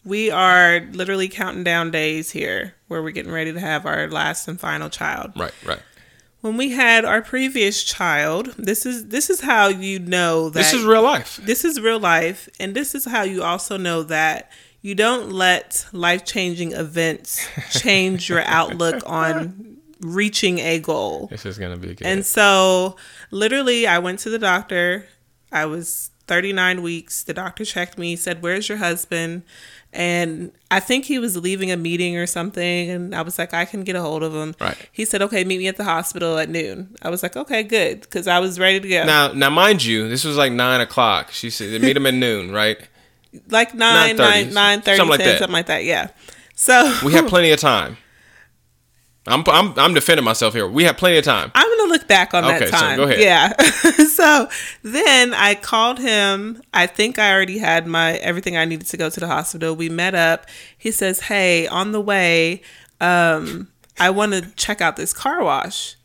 we 0.04 0.30
are 0.30 0.80
literally 0.92 1.28
counting 1.28 1.64
down 1.64 1.90
days 1.90 2.30
here 2.30 2.74
where 2.88 3.02
we're 3.02 3.10
getting 3.10 3.32
ready 3.32 3.52
to 3.52 3.60
have 3.60 3.84
our 3.86 4.08
last 4.08 4.48
and 4.48 4.58
final 4.58 4.88
child. 4.88 5.32
right, 5.36 5.52
right. 5.64 5.80
When 6.42 6.56
we 6.56 6.70
had 6.70 7.04
our 7.04 7.22
previous 7.22 7.82
child, 7.82 8.54
this 8.56 8.86
is 8.86 9.08
this 9.08 9.30
is 9.30 9.40
how 9.40 9.66
you 9.68 9.98
know 9.98 10.48
that 10.50 10.58
This 10.60 10.72
is 10.74 10.84
real 10.84 11.02
life. 11.02 11.40
this 11.42 11.64
is 11.64 11.80
real 11.80 11.98
life 11.98 12.48
and 12.60 12.72
this 12.74 12.94
is 12.94 13.04
how 13.04 13.22
you 13.22 13.42
also 13.42 13.76
know 13.76 14.04
that 14.04 14.50
you 14.80 14.94
don't 14.94 15.32
let 15.32 15.84
life-changing 15.92 16.70
events 16.72 17.44
change 17.80 18.28
your 18.28 18.42
outlook 18.42 19.02
on 19.06 19.78
reaching 20.00 20.60
a 20.60 20.78
goal. 20.78 21.26
This 21.28 21.46
is 21.46 21.58
gonna 21.58 21.78
be 21.78 21.94
good. 21.94 22.06
And 22.06 22.24
so, 22.24 22.94
literally, 23.32 23.88
I 23.88 23.98
went 23.98 24.20
to 24.20 24.30
the 24.30 24.38
doctor. 24.38 25.06
I 25.50 25.64
was 25.66 26.10
39 26.26 26.82
weeks. 26.82 27.22
The 27.22 27.34
doctor 27.34 27.64
checked 27.64 27.98
me, 27.98 28.16
said, 28.16 28.42
Where's 28.42 28.68
your 28.68 28.78
husband? 28.78 29.42
And 29.92 30.52
I 30.70 30.80
think 30.80 31.06
he 31.06 31.18
was 31.18 31.36
leaving 31.36 31.70
a 31.70 31.76
meeting 31.76 32.16
or 32.16 32.26
something. 32.26 32.90
And 32.90 33.14
I 33.14 33.22
was 33.22 33.38
like, 33.38 33.54
I 33.54 33.64
can 33.64 33.82
get 33.82 33.96
a 33.96 34.02
hold 34.02 34.22
of 34.22 34.34
him. 34.34 34.54
Right. 34.60 34.76
He 34.92 35.04
said, 35.04 35.22
Okay, 35.22 35.44
meet 35.44 35.58
me 35.58 35.68
at 35.68 35.76
the 35.76 35.84
hospital 35.84 36.38
at 36.38 36.48
noon. 36.48 36.96
I 37.02 37.10
was 37.10 37.22
like, 37.22 37.36
Okay, 37.36 37.62
good. 37.62 38.02
Because 38.02 38.26
I 38.26 38.38
was 38.40 38.58
ready 38.58 38.80
to 38.80 38.88
go. 38.88 39.04
Now, 39.04 39.32
now, 39.32 39.50
mind 39.50 39.84
you, 39.84 40.08
this 40.08 40.24
was 40.24 40.36
like 40.36 40.52
nine 40.52 40.80
o'clock. 40.80 41.30
She 41.30 41.50
said 41.50 41.70
they 41.70 41.78
meet 41.78 41.96
him 41.96 42.06
at 42.06 42.14
noon, 42.14 42.50
right? 42.52 42.78
like 43.48 43.74
9, 43.74 44.16
9, 44.16 44.46
9:30, 44.46 44.52
9 44.52 44.80
30, 44.80 44.96
something 44.96 45.10
like 45.10 45.18
10, 45.20 45.28
that. 45.28 45.38
something 45.38 45.52
like 45.52 45.66
that. 45.66 45.84
Yeah. 45.84 46.08
So 46.54 46.98
We 47.04 47.12
have 47.12 47.26
plenty 47.26 47.50
of 47.50 47.60
time. 47.60 47.98
I'm, 49.26 49.42
I'm, 49.46 49.78
I'm 49.78 49.94
defending 49.94 50.24
myself 50.24 50.54
here. 50.54 50.68
We 50.68 50.84
have 50.84 50.96
plenty 50.96 51.18
of 51.18 51.24
time. 51.24 51.50
I'm 51.54 51.78
gonna 51.78 51.92
look 51.92 52.06
back 52.06 52.32
on 52.34 52.44
Okay, 52.44 52.70
that 52.70 52.78
so 52.78 52.96
go 52.96 53.02
ahead. 53.04 53.20
Yeah. 53.20 53.56
so 54.06 54.48
then 54.82 55.34
I 55.34 55.54
called 55.54 55.98
him. 55.98 56.62
I 56.72 56.86
think 56.86 57.18
I 57.18 57.32
already 57.32 57.58
had 57.58 57.86
my 57.86 58.14
everything 58.14 58.56
I 58.56 58.64
needed 58.64 58.86
to 58.88 58.96
go 58.96 59.10
to 59.10 59.20
the 59.20 59.26
hospital. 59.26 59.74
We 59.74 59.88
met 59.88 60.14
up. 60.14 60.46
He 60.78 60.90
says, 60.90 61.20
"Hey, 61.20 61.66
on 61.66 61.92
the 61.92 62.00
way, 62.00 62.62
um, 63.00 63.68
I 63.98 64.10
want 64.10 64.32
to 64.32 64.42
check 64.54 64.80
out 64.80 64.96
this 64.96 65.12
car 65.12 65.42
wash." 65.42 65.96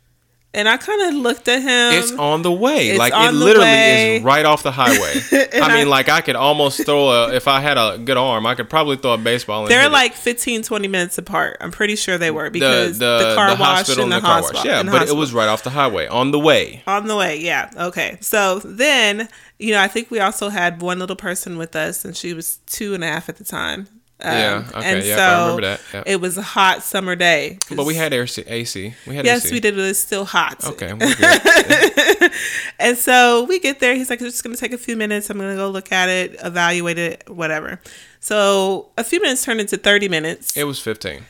And 0.54 0.68
I 0.68 0.76
kind 0.76 1.00
of 1.02 1.14
looked 1.14 1.48
at 1.48 1.62
him. 1.62 1.98
It's 1.98 2.12
on 2.12 2.42
the 2.42 2.52
way. 2.52 2.90
It's 2.90 2.98
like 2.98 3.14
it 3.14 3.32
the 3.32 3.38
literally 3.38 3.66
way. 3.66 4.16
is 4.16 4.22
right 4.22 4.44
off 4.44 4.62
the 4.62 4.70
highway. 4.70 5.14
I 5.54 5.74
mean, 5.78 5.88
like 5.88 6.10
I 6.10 6.20
could 6.20 6.36
almost 6.36 6.84
throw 6.84 7.08
a. 7.08 7.32
If 7.32 7.48
I 7.48 7.60
had 7.60 7.78
a 7.78 7.96
good 7.96 8.18
arm, 8.18 8.44
I 8.44 8.54
could 8.54 8.68
probably 8.68 8.96
throw 8.96 9.14
a 9.14 9.18
baseball. 9.18 9.66
They're 9.66 9.86
it. 9.86 9.92
like 9.92 10.12
15, 10.12 10.62
20 10.62 10.88
minutes 10.88 11.16
apart. 11.16 11.56
I'm 11.60 11.70
pretty 11.70 11.96
sure 11.96 12.18
they 12.18 12.30
were 12.30 12.44
the 12.44 12.50
because 12.50 12.98
the, 12.98 13.28
the, 13.28 13.34
car 13.34 13.56
the 13.56 13.60
wash 13.60 13.78
hospital 13.78 14.04
and 14.04 14.12
and 14.12 14.12
the, 14.12 14.16
the 14.16 14.26
car 14.26 14.36
hospital. 14.40 14.58
wash. 14.58 14.66
Yeah, 14.66 14.82
the 14.82 14.90
but 14.90 15.08
it 15.08 15.16
was 15.16 15.32
right 15.32 15.48
off 15.48 15.62
the 15.62 15.70
highway 15.70 16.06
on 16.06 16.32
the 16.32 16.38
way. 16.38 16.82
On 16.86 17.06
the 17.06 17.16
way, 17.16 17.40
yeah. 17.40 17.70
Okay. 17.74 18.18
So 18.20 18.58
then, 18.58 19.30
you 19.58 19.72
know, 19.72 19.80
I 19.80 19.88
think 19.88 20.10
we 20.10 20.20
also 20.20 20.50
had 20.50 20.82
one 20.82 20.98
little 20.98 21.16
person 21.16 21.56
with 21.56 21.74
us, 21.74 22.04
and 22.04 22.14
she 22.14 22.34
was 22.34 22.58
two 22.66 22.92
and 22.92 23.02
a 23.02 23.06
half 23.06 23.30
at 23.30 23.36
the 23.36 23.44
time. 23.44 23.88
Um, 24.24 24.32
Yeah, 24.32 24.64
okay, 24.74 24.92
and 24.96 25.04
yep, 25.04 25.18
so 25.18 25.24
I 25.24 25.40
remember 25.42 25.62
that, 25.62 25.80
yep. 25.92 26.04
it 26.06 26.20
was 26.20 26.38
a 26.38 26.42
hot 26.42 26.82
summer 26.82 27.16
day. 27.16 27.58
But 27.74 27.84
we 27.86 27.94
had 27.94 28.12
air 28.12 28.26
AC. 28.46 28.94
We 29.06 29.14
had 29.16 29.24
Yes, 29.24 29.44
AC. 29.46 29.54
we 29.54 29.60
did. 29.60 29.78
It 29.78 29.82
was 29.82 29.98
still 29.98 30.24
hot. 30.24 30.64
Okay. 30.64 30.92
And 32.78 32.96
so 32.98 33.44
we 33.44 33.58
get 33.60 33.78
there. 33.80 33.94
He's 33.94 34.10
like, 34.10 34.20
it's 34.20 34.30
just 34.32 34.44
going 34.44 34.54
to 34.56 34.60
take 34.60 34.72
a 34.72 34.78
few 34.78 34.96
minutes. 34.96 35.30
I'm 35.30 35.38
going 35.38 35.50
to 35.50 35.56
go 35.56 35.68
look 35.70 35.92
at 35.92 36.08
it, 36.08 36.36
evaluate 36.42 36.98
it, 36.98 37.24
whatever. 37.28 37.80
So 38.20 38.88
a 38.98 39.04
few 39.04 39.20
minutes 39.20 39.44
turned 39.44 39.60
into 39.60 39.76
30 39.76 40.08
minutes. 40.08 40.56
it 40.56 40.64
was 40.64 40.80
15. 40.80 41.22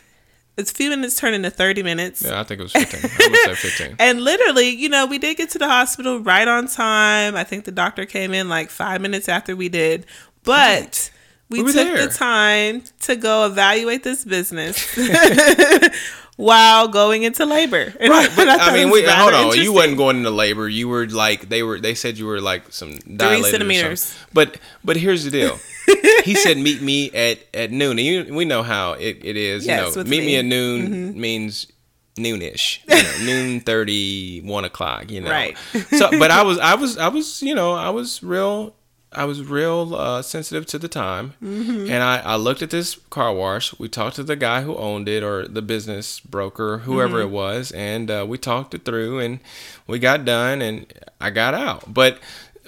It's 0.56 0.70
a 0.70 0.74
few 0.74 0.90
minutes 0.90 1.16
turned 1.16 1.34
into 1.34 1.50
30 1.50 1.82
minutes. 1.82 2.22
Yeah, 2.22 2.40
I 2.40 2.44
think 2.44 2.60
it 2.60 2.62
was 2.62 2.72
15. 2.72 3.00
I 3.02 3.28
would 3.28 3.56
say 3.58 3.68
15. 3.70 3.96
And 3.98 4.22
literally, 4.22 4.68
you 4.68 4.88
know, 4.88 5.06
we 5.06 5.18
did 5.18 5.36
get 5.38 5.50
to 5.50 5.58
the 5.58 5.68
hospital 5.68 6.20
right 6.20 6.46
on 6.46 6.68
time. 6.68 7.36
I 7.36 7.44
think 7.44 7.64
the 7.64 7.72
doctor 7.72 8.04
came 8.06 8.32
in 8.34 8.48
like 8.48 8.70
five 8.70 9.00
minutes 9.00 9.28
after 9.28 9.56
we 9.56 9.68
did. 9.68 10.06
But 10.44 11.10
we, 11.52 11.62
We 11.62 11.72
took 11.72 11.86
there. 11.86 12.06
the 12.06 12.12
time 12.12 12.82
to 13.02 13.16
go 13.16 13.46
evaluate 13.46 14.02
this 14.02 14.24
business 14.24 14.96
while 16.36 16.88
going 16.88 17.22
into 17.22 17.44
labor. 17.44 17.92
And 18.00 18.10
Right, 18.10 18.30
but 18.34 18.46
thought 18.46 18.60
I 18.60 18.74
mean, 18.74 18.92
rather 18.92 19.36
hold 19.36 19.52
on. 19.54 19.58
You 19.60 19.72
wasn't 19.72 19.96
going 19.96 20.18
into 20.18 20.30
labor. 20.30 20.68
You 20.68 20.88
were 20.88 21.06
like 21.06 21.48
they 21.48 21.62
were. 21.62 21.78
They 21.78 21.94
said 21.94 22.18
you 22.18 22.26
were 22.26 22.40
like 22.40 22.72
some 22.72 22.92
or 22.92 23.42
centimeters. 23.44 24.16
But 24.32 24.58
but 24.84 24.96
here's 24.96 25.24
the 25.24 25.30
deal. 25.30 25.58
he 26.24 26.34
said 26.34 26.56
meet 26.58 26.82
me 26.82 27.10
at 27.10 27.38
at 27.54 27.70
noon. 27.70 27.98
And 27.98 28.06
you, 28.06 28.34
we 28.34 28.44
know 28.44 28.62
how 28.62 28.92
it, 28.92 29.18
it 29.22 29.36
is. 29.36 29.66
Yes, 29.66 29.96
you 29.96 30.04
know, 30.04 30.10
meet 30.10 30.20
me. 30.20 30.26
me. 30.26 30.36
at 30.36 30.44
noon 30.44 30.88
mm-hmm. 30.88 31.20
means 31.20 31.66
noonish. 32.16 32.80
You 32.88 33.02
know, 33.02 33.24
noon 33.24 33.60
thirty, 33.60 34.40
one 34.40 34.64
o'clock. 34.64 35.10
You 35.10 35.20
know. 35.20 35.30
Right. 35.30 35.56
so, 35.90 36.10
but 36.18 36.30
I 36.30 36.42
was 36.42 36.58
I 36.58 36.74
was 36.74 36.98
I 36.98 37.08
was 37.08 37.42
you 37.42 37.54
know 37.54 37.72
I 37.72 37.90
was 37.90 38.22
real. 38.22 38.74
I 39.14 39.24
was 39.24 39.42
real 39.44 39.94
uh, 39.94 40.22
sensitive 40.22 40.66
to 40.66 40.78
the 40.78 40.88
time, 40.88 41.34
Mm-hmm. 41.42 41.90
and 41.90 42.02
I, 42.02 42.18
I 42.18 42.36
looked 42.36 42.62
at 42.62 42.70
this 42.70 42.96
car 43.10 43.32
wash. 43.34 43.78
We 43.78 43.88
talked 43.88 44.16
to 44.16 44.22
the 44.22 44.36
guy 44.36 44.62
who 44.62 44.76
owned 44.76 45.08
it, 45.08 45.22
or 45.22 45.46
the 45.46 45.62
business 45.62 46.20
broker, 46.20 46.78
whoever 46.78 47.18
Mm-hmm. 47.18 47.28
it 47.28 47.36
was, 47.36 47.72
and 47.72 48.10
uh, 48.10 48.24
we 48.28 48.38
talked 48.38 48.74
it 48.74 48.84
through, 48.84 49.18
and 49.20 49.40
we 49.86 49.98
got 49.98 50.24
done, 50.24 50.62
and 50.62 50.86
I 51.20 51.30
got 51.30 51.54
out. 51.54 51.92
But 51.92 52.18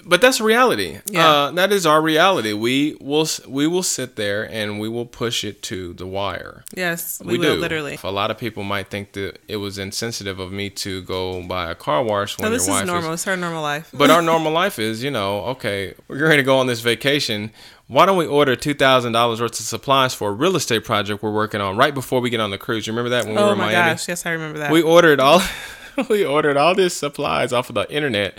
but 0.05 0.21
that's 0.21 0.39
reality. 0.39 0.99
Yeah. 1.07 1.27
Uh, 1.27 1.51
that 1.51 1.71
is 1.71 1.85
our 1.85 2.01
reality. 2.01 2.53
We 2.53 2.95
will 3.01 3.27
we 3.47 3.65
will 3.65 3.83
sit 3.83 4.15
there 4.15 4.49
and 4.49 4.79
we 4.79 4.87
will 4.87 5.05
push 5.05 5.43
it 5.43 5.61
to 5.63 5.93
the 5.93 6.05
wire. 6.05 6.63
Yes, 6.75 7.21
we, 7.25 7.37
will 7.37 7.55
do. 7.55 7.59
literally. 7.59 7.97
A 8.03 8.11
lot 8.11 8.29
of 8.29 8.37
people 8.37 8.63
might 8.63 8.89
think 8.89 9.13
that 9.13 9.39
it 9.47 9.57
was 9.57 9.77
insensitive 9.79 10.39
of 10.39 10.51
me 10.51 10.69
to 10.71 11.01
go 11.01 11.41
buy 11.43 11.71
a 11.71 11.75
car 11.75 12.03
wash 12.03 12.37
when 12.37 12.45
No, 12.45 12.51
this 12.51 12.67
your 12.67 12.75
is 12.75 12.81
wife 12.81 12.87
normal. 12.87 13.13
It's 13.13 13.23
her 13.23 13.35
normal 13.35 13.63
life. 13.63 13.89
But 13.93 14.11
our 14.11 14.21
normal 14.33 14.51
life 14.51 14.77
is, 14.77 15.03
you 15.03 15.11
know, 15.11 15.39
okay, 15.45 15.95
we're 16.07 16.19
going 16.19 16.37
to 16.37 16.43
go 16.43 16.59
on 16.59 16.67
this 16.67 16.81
vacation. 16.81 17.51
Why 17.87 18.05
don't 18.05 18.17
we 18.17 18.27
order 18.27 18.55
two 18.55 18.75
thousand 18.75 19.13
dollars 19.13 19.41
worth 19.41 19.59
of 19.59 19.65
supplies 19.65 20.13
for 20.13 20.29
a 20.29 20.33
real 20.33 20.55
estate 20.55 20.83
project 20.85 21.23
we're 21.23 21.31
working 21.31 21.61
on 21.61 21.77
right 21.77 21.93
before 21.93 22.21
we 22.21 22.29
get 22.29 22.39
on 22.39 22.51
the 22.51 22.57
cruise? 22.59 22.85
You 22.85 22.93
remember 22.93 23.09
that 23.09 23.25
when 23.25 23.35
we 23.35 23.41
were 23.41 23.49
oh 23.49 23.55
my 23.55 23.71
gosh, 23.71 24.07
yes, 24.07 24.25
I 24.25 24.31
remember 24.31 24.59
that. 24.59 24.71
We 24.71 24.81
ordered 24.83 25.19
all 25.19 25.41
we 26.09 26.23
ordered 26.23 26.57
all 26.57 26.75
this 26.75 26.95
supplies 26.95 27.53
off 27.53 27.69
of 27.69 27.75
the 27.75 27.91
internet 27.91 28.37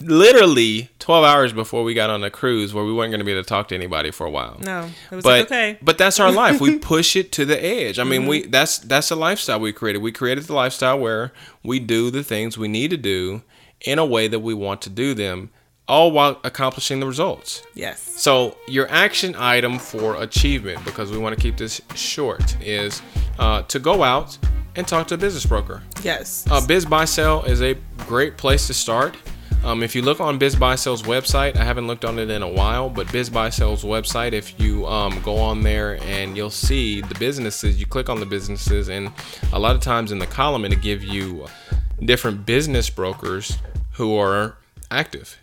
literally 0.00 0.90
12 0.98 1.24
hours 1.24 1.52
before 1.52 1.82
we 1.82 1.94
got 1.94 2.10
on 2.10 2.20
the 2.20 2.30
cruise 2.30 2.72
where 2.74 2.84
we 2.84 2.92
weren't 2.92 3.10
going 3.10 3.18
to 3.20 3.24
be 3.24 3.32
able 3.32 3.42
to 3.42 3.48
talk 3.48 3.68
to 3.68 3.74
anybody 3.74 4.10
for 4.10 4.26
a 4.26 4.30
while. 4.30 4.58
no, 4.60 4.88
it 5.10 5.14
was 5.14 5.24
But 5.24 5.30
like, 5.40 5.46
okay. 5.46 5.78
but 5.82 5.98
that's 5.98 6.20
our 6.20 6.30
life. 6.32 6.60
We 6.60 6.78
push 6.94 7.16
it 7.16 7.32
to 7.32 7.44
the 7.44 7.62
edge. 7.62 7.98
I 7.98 8.04
mean, 8.04 8.26
we 8.26 8.46
that's 8.46 8.78
that's 8.78 9.10
a 9.10 9.16
lifestyle 9.16 9.60
we 9.60 9.72
created. 9.72 10.02
We 10.02 10.12
created 10.12 10.44
the 10.44 10.54
lifestyle 10.54 10.98
where 10.98 11.32
we 11.62 11.78
do 11.80 12.10
the 12.10 12.22
things 12.24 12.56
we 12.58 12.68
need 12.68 12.90
to 12.90 12.96
do 12.96 13.42
in 13.82 13.98
a 13.98 14.04
way 14.06 14.28
that 14.28 14.40
we 14.40 14.54
want 14.54 14.80
to 14.82 14.90
do 14.90 15.12
them, 15.14 15.50
all 15.88 16.12
while 16.12 16.40
accomplishing 16.44 17.00
the 17.00 17.06
results. 17.06 17.62
yes. 17.74 18.00
So 18.00 18.56
your 18.68 18.88
action 18.90 19.34
item 19.36 19.78
for 19.80 20.22
achievement, 20.22 20.84
because 20.84 21.10
we 21.10 21.18
want 21.18 21.34
to 21.36 21.40
keep 21.40 21.56
this 21.56 21.80
short, 21.96 22.56
is 22.62 23.02
uh, 23.40 23.62
to 23.62 23.78
go 23.80 24.04
out 24.04 24.38
and 24.76 24.86
talk 24.86 25.08
to 25.08 25.14
a 25.14 25.18
business 25.18 25.44
broker. 25.44 25.82
Yes. 26.02 26.46
Uh, 26.50 26.64
Biz 26.64 26.86
Buy 26.86 27.04
Sell 27.04 27.42
is 27.42 27.60
a 27.60 27.74
great 28.06 28.36
place 28.36 28.68
to 28.68 28.74
start. 28.74 29.16
Um, 29.64 29.84
if 29.84 29.94
you 29.94 30.02
look 30.02 30.20
on 30.20 30.38
Biz 30.38 30.56
Buy 30.56 30.74
Sell's 30.74 31.02
website, 31.02 31.56
I 31.56 31.62
haven't 31.62 31.86
looked 31.86 32.04
on 32.04 32.18
it 32.18 32.30
in 32.30 32.42
a 32.42 32.48
while, 32.48 32.90
but 32.90 33.10
Biz 33.12 33.30
Buy 33.30 33.48
Sell's 33.48 33.84
website, 33.84 34.32
if 34.32 34.58
you 34.60 34.84
um, 34.86 35.22
go 35.22 35.36
on 35.36 35.62
there 35.62 36.02
and 36.02 36.36
you'll 36.36 36.50
see 36.50 37.00
the 37.00 37.14
businesses, 37.14 37.78
you 37.78 37.86
click 37.86 38.08
on 38.08 38.18
the 38.18 38.26
businesses, 38.26 38.88
and 38.88 39.12
a 39.52 39.60
lot 39.60 39.76
of 39.76 39.80
times 39.80 40.10
in 40.10 40.18
the 40.18 40.26
column 40.26 40.64
it'll 40.64 40.80
give 40.80 41.04
you 41.04 41.46
different 42.04 42.44
business 42.44 42.90
brokers 42.90 43.58
who 43.92 44.16
are 44.16 44.56
active. 44.90 45.38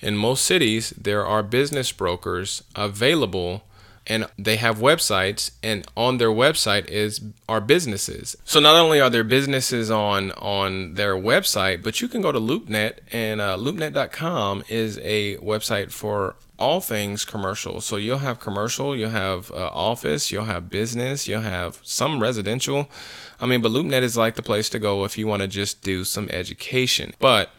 In 0.00 0.18
most 0.18 0.44
cities, 0.44 0.90
there 0.90 1.24
are 1.24 1.42
business 1.42 1.92
brokers 1.92 2.62
available 2.76 3.62
and 4.06 4.26
they 4.36 4.56
have 4.56 4.78
websites 4.78 5.52
and 5.62 5.86
on 5.96 6.18
their 6.18 6.30
website 6.30 6.86
is 6.86 7.20
our 7.48 7.60
businesses. 7.60 8.36
So 8.44 8.58
not 8.60 8.74
only 8.74 9.00
are 9.00 9.10
there 9.10 9.24
businesses 9.24 9.90
on 9.90 10.32
on 10.32 10.94
their 10.94 11.14
website 11.14 11.82
but 11.82 12.00
you 12.00 12.08
can 12.08 12.20
go 12.20 12.32
to 12.32 12.40
loopnet 12.40 12.98
and 13.12 13.40
uh, 13.40 13.56
loopnet.com 13.56 14.64
is 14.68 14.98
a 14.98 15.36
website 15.36 15.92
for 15.92 16.36
all 16.58 16.80
things 16.80 17.24
commercial. 17.24 17.80
So 17.80 17.96
you'll 17.96 18.18
have 18.18 18.40
commercial 18.40 18.96
you'll 18.96 19.10
have 19.10 19.50
uh, 19.52 19.70
office 19.72 20.32
you'll 20.32 20.44
have 20.44 20.68
business 20.68 21.28
you'll 21.28 21.42
have 21.42 21.78
some 21.82 22.20
residential. 22.20 22.90
I 23.40 23.46
mean 23.46 23.62
but 23.62 23.70
loopnet 23.70 24.02
is 24.02 24.16
like 24.16 24.34
the 24.34 24.42
place 24.42 24.68
to 24.70 24.78
go 24.78 25.04
if 25.04 25.16
you 25.16 25.26
want 25.26 25.42
to 25.42 25.48
just 25.48 25.82
do 25.82 26.04
some 26.04 26.28
education. 26.30 27.14
But 27.20 27.50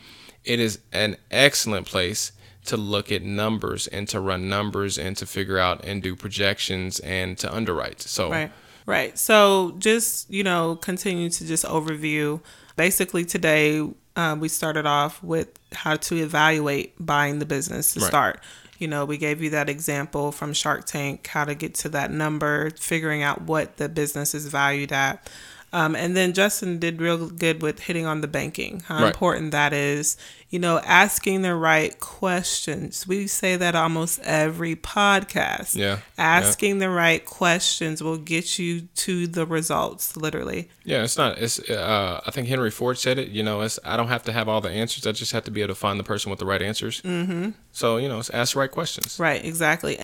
it 0.44 0.60
is 0.60 0.80
an 0.92 1.16
excellent 1.32 1.88
place 1.88 2.34
to 2.66 2.78
look 2.78 3.12
at 3.12 3.24
numbers 3.24 3.88
and 3.88 4.08
to 4.10 4.20
run 4.20 4.50
numbers 4.50 4.98
and 4.98 5.18
to 5.18 5.26
figure 5.26 5.58
out 5.58 5.84
and 5.84 6.02
do 6.02 6.16
projections 6.16 7.00
and 7.02 7.38
to 7.40 7.54
underwrite. 7.54 8.02
So 8.02 8.30
Right. 8.32 8.52
Right. 8.86 9.18
So 9.18 9.76
just, 9.78 10.30
you 10.30 10.44
know, 10.44 10.76
continue 10.76 11.30
to 11.30 11.46
just 11.46 11.66
overview. 11.66 12.42
Basically, 12.76 13.24
today 13.26 13.88
uh, 14.16 14.36
we 14.40 14.48
started 14.48 14.86
off 14.86 15.24
with 15.24 15.50
how 15.72 15.96
to 15.96 16.18
evaluate 16.18 16.94
buying 17.00 17.40
the 17.40 17.46
business 17.46 17.94
to 17.94 18.00
Right. 18.02 18.08
start. 18.08 18.40
You 18.80 18.88
know, 18.88 19.06
we 19.06 19.18
gave 19.18 19.42
you 19.42 19.52
that 19.52 19.70
example 19.70 20.32
from 20.32 20.54
Shark 20.54 20.86
Tank, 20.86 21.28
how 21.28 21.46
to 21.46 21.56
get 21.56 21.76
to 21.76 21.90
that 21.90 22.12
number, 22.12 22.72
figuring 22.72 23.24
out 23.24 23.44
what 23.44 23.78
the 23.78 23.88
business 23.88 24.34
is 24.36 24.48
valued 24.48 24.92
at. 24.92 25.30
Um, 25.74 25.96
and 25.96 26.16
then 26.16 26.34
Justin 26.34 26.78
did 26.78 27.02
real 27.02 27.28
good 27.30 27.64
with 27.64 27.80
hitting 27.80 28.06
on 28.06 28.22
the 28.22 28.28
banking, 28.28 28.82
how 28.82 29.00
Right. 29.02 29.08
important 29.08 29.52
that 29.52 29.74
is. 29.74 30.16
You 30.52 30.60
know, 30.60 30.80
asking 30.86 31.42
the 31.42 31.56
right 31.56 32.00
questions. 32.00 33.08
We 33.08 33.26
say 33.26 33.56
that 33.56 33.74
almost 33.74 34.20
every 34.24 34.76
podcast. 34.76 35.76
Yeah. 35.76 35.98
Asking 36.16 36.78
the 36.78 36.92
right 36.92 37.26
questions 37.26 38.04
will 38.04 38.18
get 38.20 38.60
you 38.60 38.82
to 38.98 39.26
the 39.26 39.48
results, 39.48 40.16
literally. 40.16 40.70
yeah, 40.84 41.04
it's 41.04 41.18
not. 41.18 41.40
It's. 41.40 41.58
Uh, 41.68 42.22
I 42.24 42.30
think 42.30 42.48
Henry 42.48 42.70
Ford 42.70 43.00
said 43.00 43.18
it. 43.18 43.30
You 43.30 43.42
know, 43.42 43.62
it's. 43.62 43.80
I 43.84 43.98
don't 43.98 44.10
have 44.10 44.22
to 44.26 44.32
have 44.32 44.48
all 44.48 44.62
the 44.62 44.70
answers. 44.70 45.08
I 45.08 45.12
just 45.12 45.32
have 45.32 45.44
to 45.46 45.52
be 45.52 45.62
able 45.64 45.74
to 45.74 45.80
find 45.80 46.00
the 46.00 46.04
person 46.04 46.30
with 46.30 46.38
the 46.38 46.46
right 46.46 46.62
answers. 46.62 47.02
Mm-hmm. 47.02 47.50
So 47.72 47.98
you 47.98 48.08
know, 48.08 48.20
it's 48.20 48.30
ask 48.30 48.54
the 48.54 48.60
right 48.60 48.70
questions. 48.72 49.18
Right, 49.20 49.44
exactly. 49.44 50.00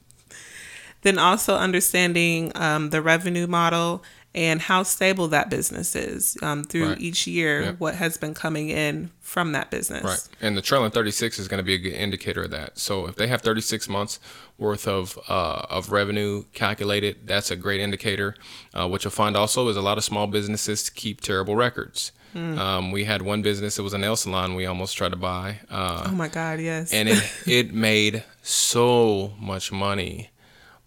Then 1.02 1.18
also 1.18 1.56
understanding 1.56 2.52
um, 2.56 2.90
the 2.90 3.02
revenue 3.02 3.48
model 3.48 4.04
and 4.36 4.62
how 4.62 4.84
stable 4.84 5.28
that 5.30 5.50
business 5.50 5.96
is 5.96 6.38
um, 6.44 6.64
through 6.64 6.90
Right. 6.90 7.00
each 7.02 7.26
year, 7.26 7.62
Yep. 7.64 7.80
what 7.80 7.96
has 7.96 8.16
been 8.18 8.34
coming 8.36 8.70
in 8.70 9.10
from 9.22 9.54
that 9.54 9.72
business. 9.72 10.04
Right. 10.04 10.20
And 10.40 10.56
the 10.56 10.62
trailing 10.62 10.92
36 10.92 11.40
is 11.40 11.48
going 11.48 11.58
to 11.58 11.64
be 11.64 11.74
a 11.74 11.78
good 11.80 11.94
indicator 11.94 12.44
of 12.44 12.52
that. 12.52 12.78
So 12.78 13.08
if 13.08 13.16
they 13.16 13.28
have 13.28 13.42
36 13.42 13.90
months 13.90 14.20
worth 14.58 14.88
of 14.88 15.18
uh, 15.30 15.66
of 15.70 15.92
revenue 15.92 16.44
calculated, 16.54 17.26
that's 17.28 17.50
a 17.50 17.56
great 17.56 17.82
indicator. 17.82 18.36
Uh, 18.74 18.88
what 18.88 19.04
you'll 19.04 19.12
find 19.12 19.36
also 19.36 19.68
is 19.68 19.76
a 19.78 19.82
lot 19.82 19.98
of 19.98 20.04
small 20.04 20.28
businesses 20.28 20.90
keep 20.90 21.22
terrible 21.22 21.56
records. 21.56 22.12
Um, 22.36 22.92
we 22.92 23.06
had 23.06 23.24
one 23.24 23.42
business, 23.42 23.80
it 23.80 23.82
was 23.82 23.94
a 23.94 23.98
nail 23.98 24.16
salon 24.16 24.54
we 24.54 24.68
almost 24.68 24.96
tried 24.96 25.10
to 25.10 25.16
buy. 25.18 25.62
Uh, 25.68 26.04
Oh 26.06 26.12
my 26.12 26.28
God, 26.28 26.60
yes. 26.60 26.94
and 26.94 27.10
it, 27.10 27.24
it 27.48 27.74
made 27.74 28.24
so 28.44 29.34
much 29.40 29.72
money, 29.72 30.30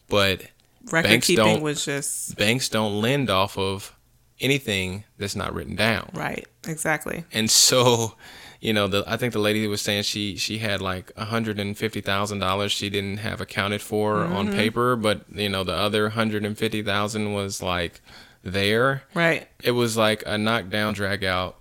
but 0.09 0.43
Record 0.91 1.09
banks 1.09 1.27
keeping 1.27 1.61
was 1.61 1.85
just 1.85 2.37
banks 2.37 2.69
don't 2.69 3.01
lend 3.01 3.31
off 3.31 3.57
of 3.57 3.95
anything 4.41 5.05
that's 5.19 5.37
not 5.37 5.55
written 5.55 5.77
down. 5.77 6.11
right, 6.15 6.47
exactly. 6.67 7.25
And 7.33 7.51
so, 7.51 8.15
you 8.61 8.73
know, 8.73 8.89
the 8.89 9.05
I 9.07 9.17
think 9.17 9.33
the 9.33 9.39
lady 9.39 9.67
was 9.67 9.81
saying 9.81 10.03
she 10.03 10.37
she 10.37 10.59
had 10.59 10.83
like 10.83 11.13
a 11.17 11.27
hundred 11.27 11.59
and 11.59 11.79
fifty 11.79 12.01
thousand 12.01 12.41
dollars 12.41 12.73
she 12.73 12.91
didn't 12.91 13.19
have 13.19 13.41
accounted 13.41 13.81
for 13.81 14.25
on 14.25 14.49
mm-hmm. 14.49 14.57
paper, 14.57 14.97
but 14.97 15.25
you 15.33 15.49
know 15.49 15.65
the 15.65 15.75
other 15.75 16.11
hundred 16.11 16.45
and 16.45 16.59
fifty 16.59 16.83
thousand 16.83 17.33
was 17.33 17.63
like 17.63 18.01
there. 18.43 19.05
Right, 19.15 19.49
It 19.63 19.73
was 19.73 19.97
like 19.97 20.23
a 20.27 20.37
knockdown, 20.37 20.95
drag 20.95 21.25
out, 21.25 21.59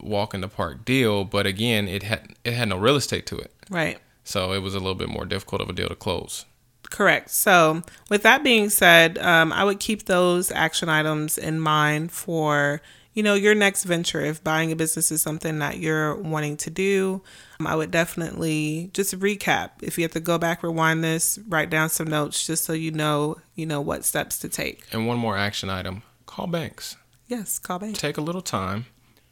walk 0.00 0.34
in 0.34 0.40
the 0.40 0.48
park 0.48 0.84
deal, 0.84 1.24
but 1.24 1.46
again, 1.46 1.86
it 1.86 2.02
had 2.02 2.34
it 2.44 2.54
had 2.54 2.68
no 2.68 2.78
real 2.78 2.96
estate 2.96 3.26
to 3.26 3.36
it, 3.36 3.52
right. 3.70 3.98
so 4.24 4.52
it 4.52 4.60
was 4.60 4.74
a 4.74 4.78
little 4.78 4.94
bit 4.94 5.08
more 5.08 5.26
difficult 5.26 5.60
of 5.60 5.68
a 5.68 5.72
deal 5.72 5.88
to 5.88 5.94
close. 5.94 6.46
Correct. 6.94 7.30
So, 7.30 7.82
with 8.08 8.22
that 8.22 8.44
being 8.44 8.70
said, 8.70 9.18
um, 9.18 9.52
I 9.52 9.64
would 9.64 9.80
keep 9.80 10.04
those 10.04 10.52
action 10.52 10.88
items 10.88 11.36
in 11.36 11.58
mind 11.58 12.12
for 12.12 12.80
you 13.14 13.22
know 13.24 13.34
your 13.34 13.56
next 13.56 13.82
venture. 13.82 14.20
If 14.20 14.44
buying 14.44 14.70
a 14.70 14.76
business 14.76 15.10
is 15.10 15.20
something 15.20 15.58
that 15.58 15.78
you're 15.78 16.14
wanting 16.14 16.56
to 16.58 16.70
do, 16.70 17.20
um, 17.58 17.66
I 17.66 17.74
would 17.74 17.90
definitely 17.90 18.90
just 18.92 19.18
recap. 19.18 19.70
If 19.82 19.98
you 19.98 20.04
have 20.04 20.12
to 20.12 20.20
go 20.20 20.38
back, 20.38 20.62
rewind 20.62 21.02
this, 21.02 21.36
write 21.48 21.68
down 21.68 21.88
some 21.88 22.06
notes, 22.06 22.46
just 22.46 22.62
so 22.62 22.72
you 22.72 22.92
know 22.92 23.38
you 23.56 23.66
know 23.66 23.80
what 23.80 24.04
steps 24.04 24.38
to 24.38 24.48
take. 24.48 24.84
And 24.92 25.08
one 25.08 25.18
more 25.18 25.36
action 25.36 25.70
item: 25.70 26.04
call 26.26 26.46
banks. 26.46 26.96
Yes, 27.26 27.58
call 27.58 27.80
banks. 27.80 27.98
take 27.98 28.18
a 28.18 28.20
little 28.20 28.40
time 28.40 28.86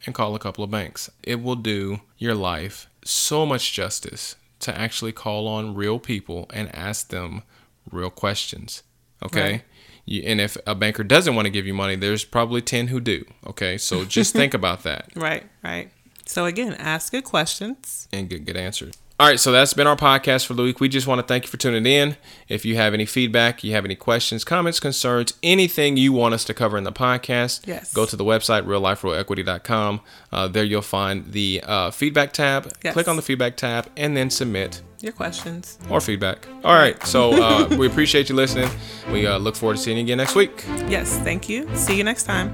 and 0.05 0.17
call 0.17 0.35
a 0.35 0.41
couple 0.41 0.65
of 0.65 0.71
banks. 0.73 1.13
It 1.23 1.41
will 1.41 1.55
do 1.55 2.01
your 2.19 2.35
life 2.35 2.89
so 3.05 3.47
much 3.47 3.73
justice 3.73 4.35
to 4.63 4.77
actually 4.79 5.13
call 5.13 5.47
on 5.49 5.75
real 5.75 5.99
people 5.99 6.47
and 6.53 6.75
ask 6.75 7.09
them 7.09 7.43
real 7.91 8.11
questions. 8.11 8.83
Okay? 9.25 9.53
Right. 9.53 9.63
You, 10.05 10.23
and 10.23 10.41
if 10.41 10.57
a 10.67 10.75
banker 10.75 11.05
doesn't 11.05 11.35
want 11.35 11.47
to 11.47 11.51
give 11.51 11.67
you 11.67 11.75
money, 11.75 11.95
there's 11.97 12.25
probably 12.25 12.61
10 12.63 12.89
who 12.89 13.01
do. 13.01 13.25
Okay? 13.47 13.79
So 13.79 14.05
just 14.05 14.33
think 14.41 14.55
about 14.55 14.83
that 14.83 15.11
Right, 15.15 15.45
right. 15.63 15.91
So 16.27 16.45
again, 16.47 16.75
ask 16.75 17.13
good 17.13 17.25
questions. 17.25 18.09
and 18.13 18.29
get 18.29 18.45
good 18.45 18.57
answers. 18.57 18.95
All 19.21 19.29
right, 19.29 19.39
so 19.39 19.53
that's 19.53 19.73
been 19.73 19.87
our 19.87 19.95
podcast 19.95 20.47
for 20.47 20.55
the 20.55 20.65
week. 20.65 20.81
We 20.81 20.89
just 20.89 21.07
want 21.07 21.21
to 21.21 21.27
thank 21.27 21.45
you 21.45 21.49
for 21.51 21.57
tuning 21.57 21.87
in. 21.87 22.17
If 22.49 22.65
you 22.65 22.75
have 22.75 22.93
any 22.93 23.07
feedback, 23.07 23.63
you 23.63 23.71
have 23.73 23.85
any 23.85 23.95
questions, 23.95 24.43
comments, 24.43 24.81
concerns, 24.81 25.35
anything 25.45 25.97
you 25.97 26.13
want 26.13 26.35
us 26.35 26.45
to 26.47 26.55
cover 26.55 26.77
in 26.77 26.83
the 26.83 26.91
podcast, 26.93 27.65
Yes. 27.67 27.93
go 27.95 28.05
to 28.05 28.17
the 28.17 28.25
website, 28.25 28.65
realliferealequity.com. 28.65 30.01
Uh, 30.33 30.49
there 30.49 30.65
you'll 30.65 30.83
find 30.83 31.31
the 31.31 31.63
uh, 31.65 31.91
feedback 31.93 32.33
tab. 32.33 32.73
Yes. 32.83 32.95
Click 32.95 33.07
on 33.07 33.15
the 33.15 33.23
feedback 33.23 33.57
tab 33.57 33.89
and 33.97 34.17
then 34.17 34.29
submit 34.29 34.83
Your 35.01 35.13
questions. 35.13 35.79
or 35.89 36.01
feedback. 36.01 36.49
All 36.65 36.75
right, 36.75 37.01
so 37.07 37.41
uh, 37.41 37.69
we 37.79 37.87
appreciate 37.87 38.29
you 38.29 38.35
listening. 38.35 38.71
We 39.13 39.25
uh, 39.27 39.39
look 39.39 39.55
forward 39.55 39.77
to 39.77 39.83
seeing 39.83 39.99
you 39.99 40.03
again 40.03 40.19
next 40.19 40.35
week. 40.35 40.65
Yes, 40.89 41.17
thank 41.21 41.49
you. 41.49 41.69
See 41.77 41.97
you 41.97 42.03
next 42.03 42.25
time. 42.25 42.53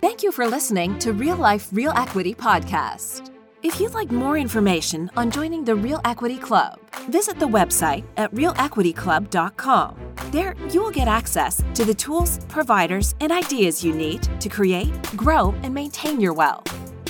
Thank 0.00 0.22
you 0.22 0.30
for 0.30 0.46
listening 0.46 1.00
to 1.00 1.12
Real 1.12 1.36
Life 1.36 1.68
Real 1.72 1.90
Equity 1.96 2.34
Podcast. 2.34 3.33
If 3.64 3.80
you'd 3.80 3.94
like 3.94 4.12
more 4.12 4.36
information 4.36 5.10
on 5.16 5.30
joining 5.30 5.64
the 5.64 5.74
Real 5.74 5.98
Equity 6.04 6.36
Club, 6.36 6.78
visit 7.08 7.38
the 7.38 7.48
website 7.48 8.04
at 8.18 8.30
realequityclub.com. 8.34 9.96
There, 10.26 10.54
you 10.68 10.82
will 10.82 10.90
get 10.90 11.08
access 11.08 11.64
to 11.72 11.86
the 11.86 11.94
tools, 11.94 12.44
providers, 12.48 13.14
and 13.22 13.32
ideas 13.32 13.82
you 13.82 13.94
need 13.94 14.22
to 14.42 14.50
create, 14.50 14.92
grow, 15.16 15.54
and 15.62 15.72
maintain 15.72 16.20
your 16.20 16.34
wealth. 16.34 16.66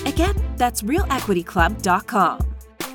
Again, 0.06 0.36
that's 0.56 0.82
realequityclub.com. 0.82 2.38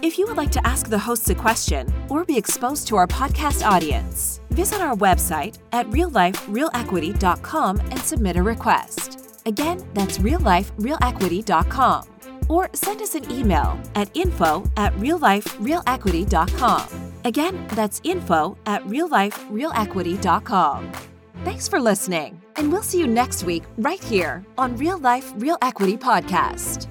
If 0.04 0.17
you 0.17 0.26
would 0.28 0.38
like 0.38 0.52
to 0.52 0.65
ask 0.65 0.88
the 0.88 0.98
hosts 0.98 1.30
a 1.30 1.36
question 1.36 1.93
or 2.08 2.24
be 2.24 2.38
exposed 2.38 2.88
to 2.88 2.95
our 2.95 3.08
podcast 3.08 3.69
audience, 3.69 4.39
visit 4.52 4.80
our 4.80 4.95
website 4.95 5.58
at 5.74 5.86
realliferealequity.com 5.89 7.80
and 7.82 8.00
submit 8.00 8.38
a 8.38 8.41
request. 8.41 9.41
Again, 9.45 9.86
that's 9.93 10.17
realliferealequity.com. 10.19 12.18
Or 12.50 12.70
send 12.74 13.02
us 13.02 13.16
an 13.16 13.32
email 13.32 13.80
at 13.96 14.14
info 14.18 14.70
at 14.76 14.92
realliferealequity.com. 14.96 17.14
Again, 17.24 17.66
that's 17.70 18.02
info 18.04 18.58
at 18.66 18.84
realliferealequity.com. 18.84 20.92
Thanks 21.46 21.70
for 21.70 21.80
listening, 21.80 22.42
and 22.58 22.70
we'll 22.70 22.84
see 22.84 23.00
you 23.00 23.08
next 23.08 23.46
week 23.46 23.64
right 23.78 24.04
here 24.04 24.46
on 24.58 24.76
Real 24.76 24.98
Life 24.98 25.32
Real 25.38 25.58
Equity 25.62 25.96
Podcast. 25.96 26.90